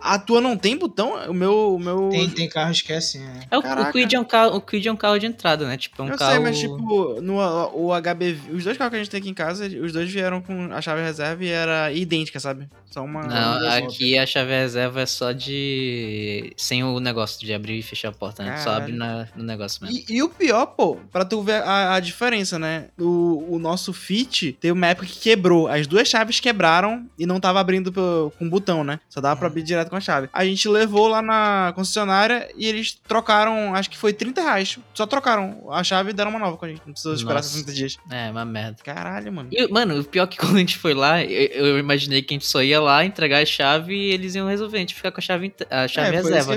[0.00, 1.14] A tua não tem botão?
[1.28, 1.74] O meu.
[1.74, 2.08] O meu...
[2.10, 3.40] Tem, tem carro que esquece, né?
[3.50, 5.76] É, o, o Quid é um carro, o Quid é um carro de entrada, né?
[5.76, 6.32] Tipo, é um eu carro.
[6.32, 7.36] sei, mas tipo, no
[7.72, 8.38] o HB.
[8.52, 10.80] Os dois carros que a gente tem aqui em casa, os dois vieram com a
[10.80, 12.68] chave reserva e era idêntica, sabe?
[12.90, 13.22] Só uma.
[13.22, 16.52] Não, uma- aqui a chave reserva é só de.
[16.56, 18.56] sem o negócio de abrir e fechar a porta, né?
[18.58, 19.98] Só abre na, no negócio mesmo.
[20.08, 22.86] E, e o pior, pô, pra tu ver a, a diferença, né?
[22.98, 25.68] O, o nosso Fit teve uma época que quebrou.
[25.68, 29.00] As duas chaves quebraram e não tava abrindo pro- com botão, né?
[29.08, 30.28] Só dava pra abrir direto com a chave.
[30.32, 34.78] A gente levou lá na concessionária e eles trocaram, acho que foi 30 reais.
[34.94, 36.80] Só trocaram a chave e deram uma nova com a gente.
[36.86, 37.50] Não precisou esperar Nossa.
[37.50, 37.96] 60 dias.
[38.10, 38.78] É, uma merda.
[38.82, 39.48] Caralho, mano.
[39.52, 42.34] E, mano, o pior é que quando a gente foi lá, eu, eu imaginei que
[42.34, 44.76] a gente só ia lá entregar a chave e eles iam resolver.
[44.76, 46.52] A gente ficar com a chave, a chave é, reserva.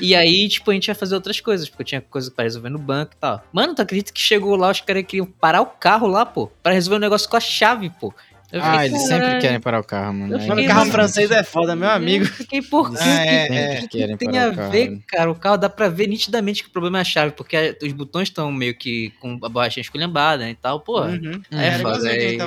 [0.00, 2.68] E aí, tipo, a gente ia fazer outras coisas, porque eu tinha coisa pra resolver
[2.68, 3.42] no banco e tal.
[3.52, 6.72] Mano, tu acredita que chegou lá, os caras queriam parar o carro lá, pô, pra
[6.72, 8.12] resolver o negócio com a chave, pô.
[8.52, 9.40] Eu Ah, fiquei, eles sempre "Caralho".
[9.40, 10.36] querem parar o carro, mano.
[10.36, 12.24] É Mano, carro mano, francês é foda, meu amigo.
[12.24, 12.96] Eu fiquei, por quê?
[12.98, 13.88] Eles Ah, é, sempre é.
[13.88, 14.70] querem tem parar a o carro.
[14.70, 15.02] ver, velho.
[15.08, 15.30] cara?
[15.30, 18.28] O carro dá pra ver nitidamente que o problema é a chave, porque os botões
[18.28, 20.78] estão meio que com a borrachinha esculhambada né, e tal.
[20.80, 21.42] Pô, Uhum.
[21.50, 22.08] é Era foda.
[22.08, 22.38] aí.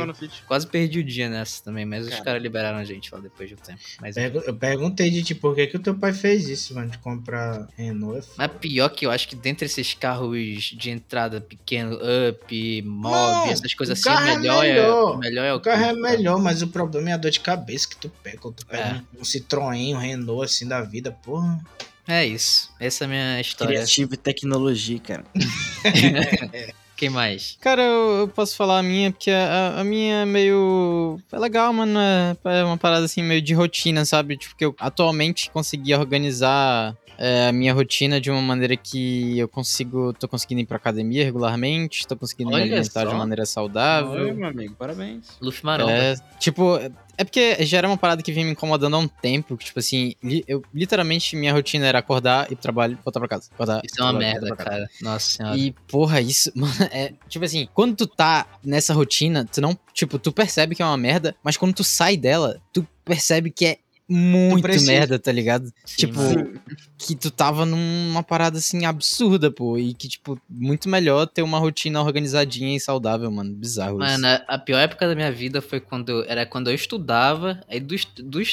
[0.47, 2.23] Quase perdi o dia nessa também, mas os Cara.
[2.23, 3.79] caras liberaram a gente lá depois de um tempo.
[4.01, 6.89] Mas, Pergu- Eu perguntei de ti por que, que o teu pai fez isso, mano,
[6.89, 8.19] de comprar Renault.
[8.19, 10.37] é mas pior que eu acho que dentre esses carros
[10.77, 11.97] de entrada pequeno,
[12.29, 15.15] up, mob, Não, essas coisas o assim, o carro é melhor é, melhor.
[15.15, 17.39] o melhor é o O carro é melhor, mas o problema é a dor de
[17.39, 18.37] cabeça que tu pega.
[18.37, 19.17] Quando tu pega É.
[19.17, 21.59] um, um Citroën, um Renault assim da vida, porra.
[22.07, 22.69] É isso.
[22.79, 23.73] Essa é a minha história.
[23.75, 25.25] Criativo e tecnologia, cara.
[26.95, 27.57] Quem mais?
[27.61, 31.19] Cara, eu, eu posso falar a minha, porque a, a minha é meio.
[31.31, 31.99] É legal, mano.
[31.99, 34.35] É, é uma parada assim, meio de rotina, sabe?
[34.35, 39.47] Tipo, que eu atualmente consegui organizar é, a minha rotina de uma maneira que eu
[39.47, 40.13] consigo.
[40.13, 43.09] tô conseguindo ir pra academia regularmente, tô conseguindo Olha me alimentar só.
[43.09, 44.35] de maneira Oi, saudável.
[44.35, 45.37] meu amigo, parabéns.
[45.41, 45.91] Luffy Maromba.
[45.91, 46.77] É, tipo,
[47.17, 49.57] é porque já era uma parada que vinha me incomodando há um tempo.
[49.57, 53.19] que, Tipo assim, li- eu literalmente minha rotina era acordar, ir pro trabalho e voltar
[53.19, 53.49] pra casa.
[53.53, 54.89] Acordar, Isso é uma trabalhar, merda, cara.
[55.01, 55.57] Nossa senhora.
[55.57, 57.13] E, porra, isso, mano, é.
[57.27, 59.77] Tipo assim, quando tu tá nessa rotina, tu não.
[59.93, 63.65] Tipo, tu percebe que é uma merda, mas quando tu sai dela, tu percebe que
[63.65, 63.77] é
[64.09, 65.65] muito merda, tá ligado?
[65.85, 66.59] Sim, tipo, mano.
[66.97, 69.77] que tu tava numa parada assim absurda, pô.
[69.77, 73.53] E que, tipo, muito melhor ter uma rotina organizadinha e saudável, mano.
[73.53, 74.19] Bizarro isso.
[74.21, 77.79] Mano, a- pior época da minha vida foi quando eu, era quando eu estudava, aí
[77.79, 77.95] do,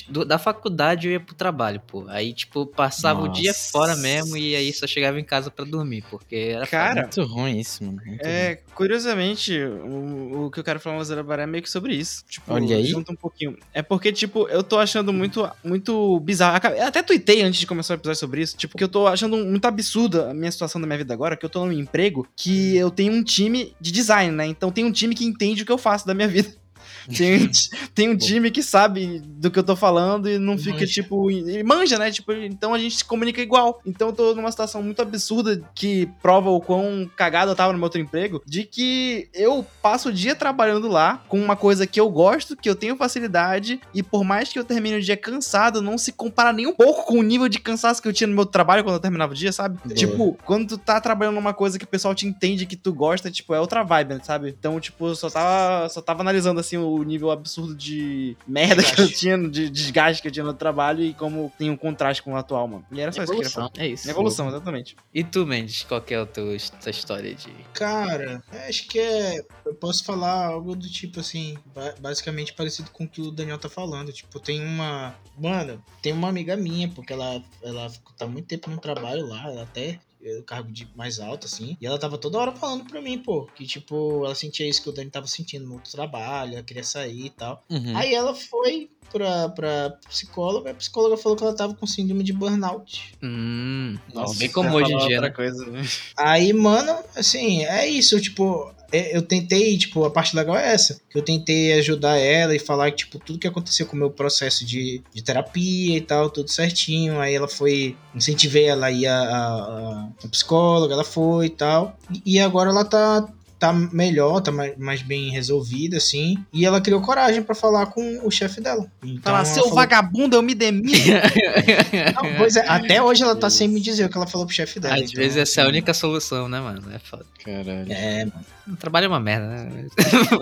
[0.09, 2.05] do da faculdade eu ia pro trabalho, pô.
[2.09, 3.71] Aí, tipo, passava o dia Nossa.
[3.71, 7.59] fora mesmo e aí só chegava em casa pra dormir, porque era Cara, Muito ruim
[7.59, 7.97] isso, mano.
[8.05, 8.33] muito ruim.
[8.33, 11.95] É, curiosamente, o, o que eu quero falar no Zero Baré é meio que sobre
[11.95, 12.25] isso.
[12.29, 12.85] Tipo, Olha aí.
[12.87, 13.57] junta um pouquinho.
[13.73, 16.59] É porque, tipo, eu tô achando muito, muito bizarro.
[16.77, 18.57] Eu até tuitei antes de começar o episódio sobre isso.
[18.57, 21.45] Tipo, que eu tô achando muito absurda a minha situação da minha vida agora, que
[21.45, 24.47] eu tô num emprego que eu tenho um time de design, né?
[24.47, 26.64] Então tem um time que entende o que eu faço da minha vida.
[27.09, 27.51] Tem, um
[27.95, 30.87] tem um time que sabe do que eu tô falando e não fica, Manja.
[30.87, 31.31] tipo.
[31.31, 32.11] E manja, né?
[32.11, 33.81] Tipo, então a gente se comunica igual.
[33.85, 37.79] Então eu tô numa situação muito absurda que prova o quão cagado eu tava no
[37.79, 38.43] meu outro emprego.
[38.47, 42.69] De que eu passo o dia trabalhando lá com uma coisa que eu gosto, que
[42.69, 43.81] eu tenho facilidade.
[43.93, 47.05] E por mais que eu termine o dia cansado, não se compara nem um pouco
[47.05, 49.37] com o nível de cansaço que eu tinha no meu trabalho quando eu terminava o
[49.37, 49.79] dia, sabe?
[49.85, 49.95] Boa.
[49.95, 53.31] Tipo, quando tu tá trabalhando numa coisa que o pessoal te entende que tu gosta,
[53.31, 54.55] tipo, é outra vibe, sabe?
[54.59, 58.91] Então, tipo, eu só tava, só tava analisando, assim, o nível absurdo de merda que
[58.91, 59.19] eu Desgaste.
[59.19, 62.37] tinha, de desgaste que eu tinha no trabalho e como tem um contraste com o
[62.37, 62.85] atual, mano.
[62.93, 63.71] E era só isso que eu queria evolução.
[63.75, 63.85] falar.
[63.85, 64.11] É isso.
[64.11, 64.97] Evolução, exatamente.
[65.12, 67.49] E tu, Mendes, qual que é a tua, história de.
[67.73, 69.45] Cara, acho que é.
[69.65, 73.59] Eu posso falar algo do tipo assim, ba- basicamente parecido com o que o Daniel
[73.59, 74.12] tá falando.
[74.12, 75.15] Tipo, tem uma.
[75.39, 79.62] Mano, tem uma amiga minha, porque ela, ela tá muito tempo no trabalho lá, ela
[79.62, 79.99] até.
[80.25, 81.77] É, cargo de mais alto, assim.
[81.81, 84.89] E ela tava toda hora falando pra mim, pô, que tipo, ela sentia isso que
[84.89, 87.63] o Dani tava sentindo no outro trabalho, ela queria sair e tal.
[87.69, 87.97] Uhum.
[87.97, 92.33] Aí ela foi pra, pra psicóloga, a psicóloga falou que ela tava com síndrome de
[92.33, 93.15] burnout.
[93.23, 93.97] Hum.
[94.13, 95.31] Nossa, bem como hoje em dia, né?
[95.31, 95.83] coisa, né?
[96.17, 101.01] Aí, mano, assim, é isso, tipo, é- eu tentei, tipo, a parte legal é essa,
[101.11, 104.65] que eu tentei ajudar ela e falar, tipo, tudo que aconteceu com o meu processo
[104.65, 109.19] de, de terapia e tal, tudo certinho, aí ela foi, incentivei ela a ir a,
[109.21, 113.29] a, a psicóloga, ela foi e tal, e, e agora ela tá,
[113.65, 118.20] tá melhor, tá mais, mais bem resolvida, assim, e ela criou coragem pra falar com
[118.23, 118.86] o chefe dela.
[119.03, 120.93] Então, Falar, seu falou- vagabundo, eu me demito.
[122.15, 124.55] Não, pois é, até hoje ela tá sem me dizer o que ela falou pro
[124.55, 124.97] chefe dela.
[124.97, 126.82] Às então, vezes essa é a assim, única solução, né, mano?
[126.95, 127.24] É foda.
[127.43, 127.86] Caralho.
[127.91, 128.45] É, mano.
[128.69, 129.86] O trabalho é uma merda, né?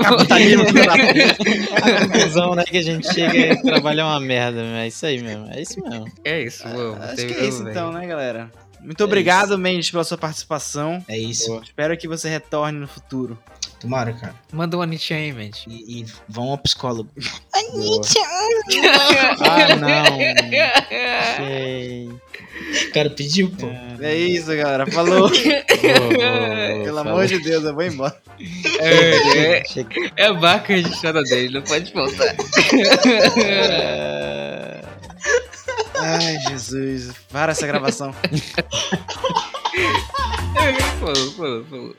[0.00, 0.64] Capitalismo.
[1.82, 5.06] A conclusão, né, que a gente chega é que trabalho é uma merda, é isso
[5.06, 5.46] aí mesmo.
[5.50, 6.06] É isso mesmo.
[6.24, 8.50] É isso, vou, Acho teve que é isso então, né, galera?
[8.82, 11.02] Muito obrigado, Mendes, pela sua participação.
[11.08, 11.60] É isso.
[11.62, 13.38] Espero que você retorne no futuro.
[13.80, 14.34] Tomara, cara.
[14.52, 15.64] Manda um Anitta aí, Mendes.
[15.66, 17.08] E, e vão ao psicólogo.
[19.40, 20.18] Ah, não.
[21.36, 22.08] Sei.
[22.08, 22.20] O
[22.92, 23.66] cara pediu, pô.
[24.00, 24.86] É isso, galera.
[24.90, 25.28] Falou.
[25.28, 27.00] Vou, vou, Pelo fala.
[27.00, 28.14] amor de Deus, eu vou embora.
[28.78, 29.62] É, é,
[30.16, 32.36] é a marca registrada dele, não pode voltar.
[36.02, 37.12] É, Ai, Jesus.
[37.30, 38.12] Para essa gravação.
[40.98, 41.96] falou, falou, falou.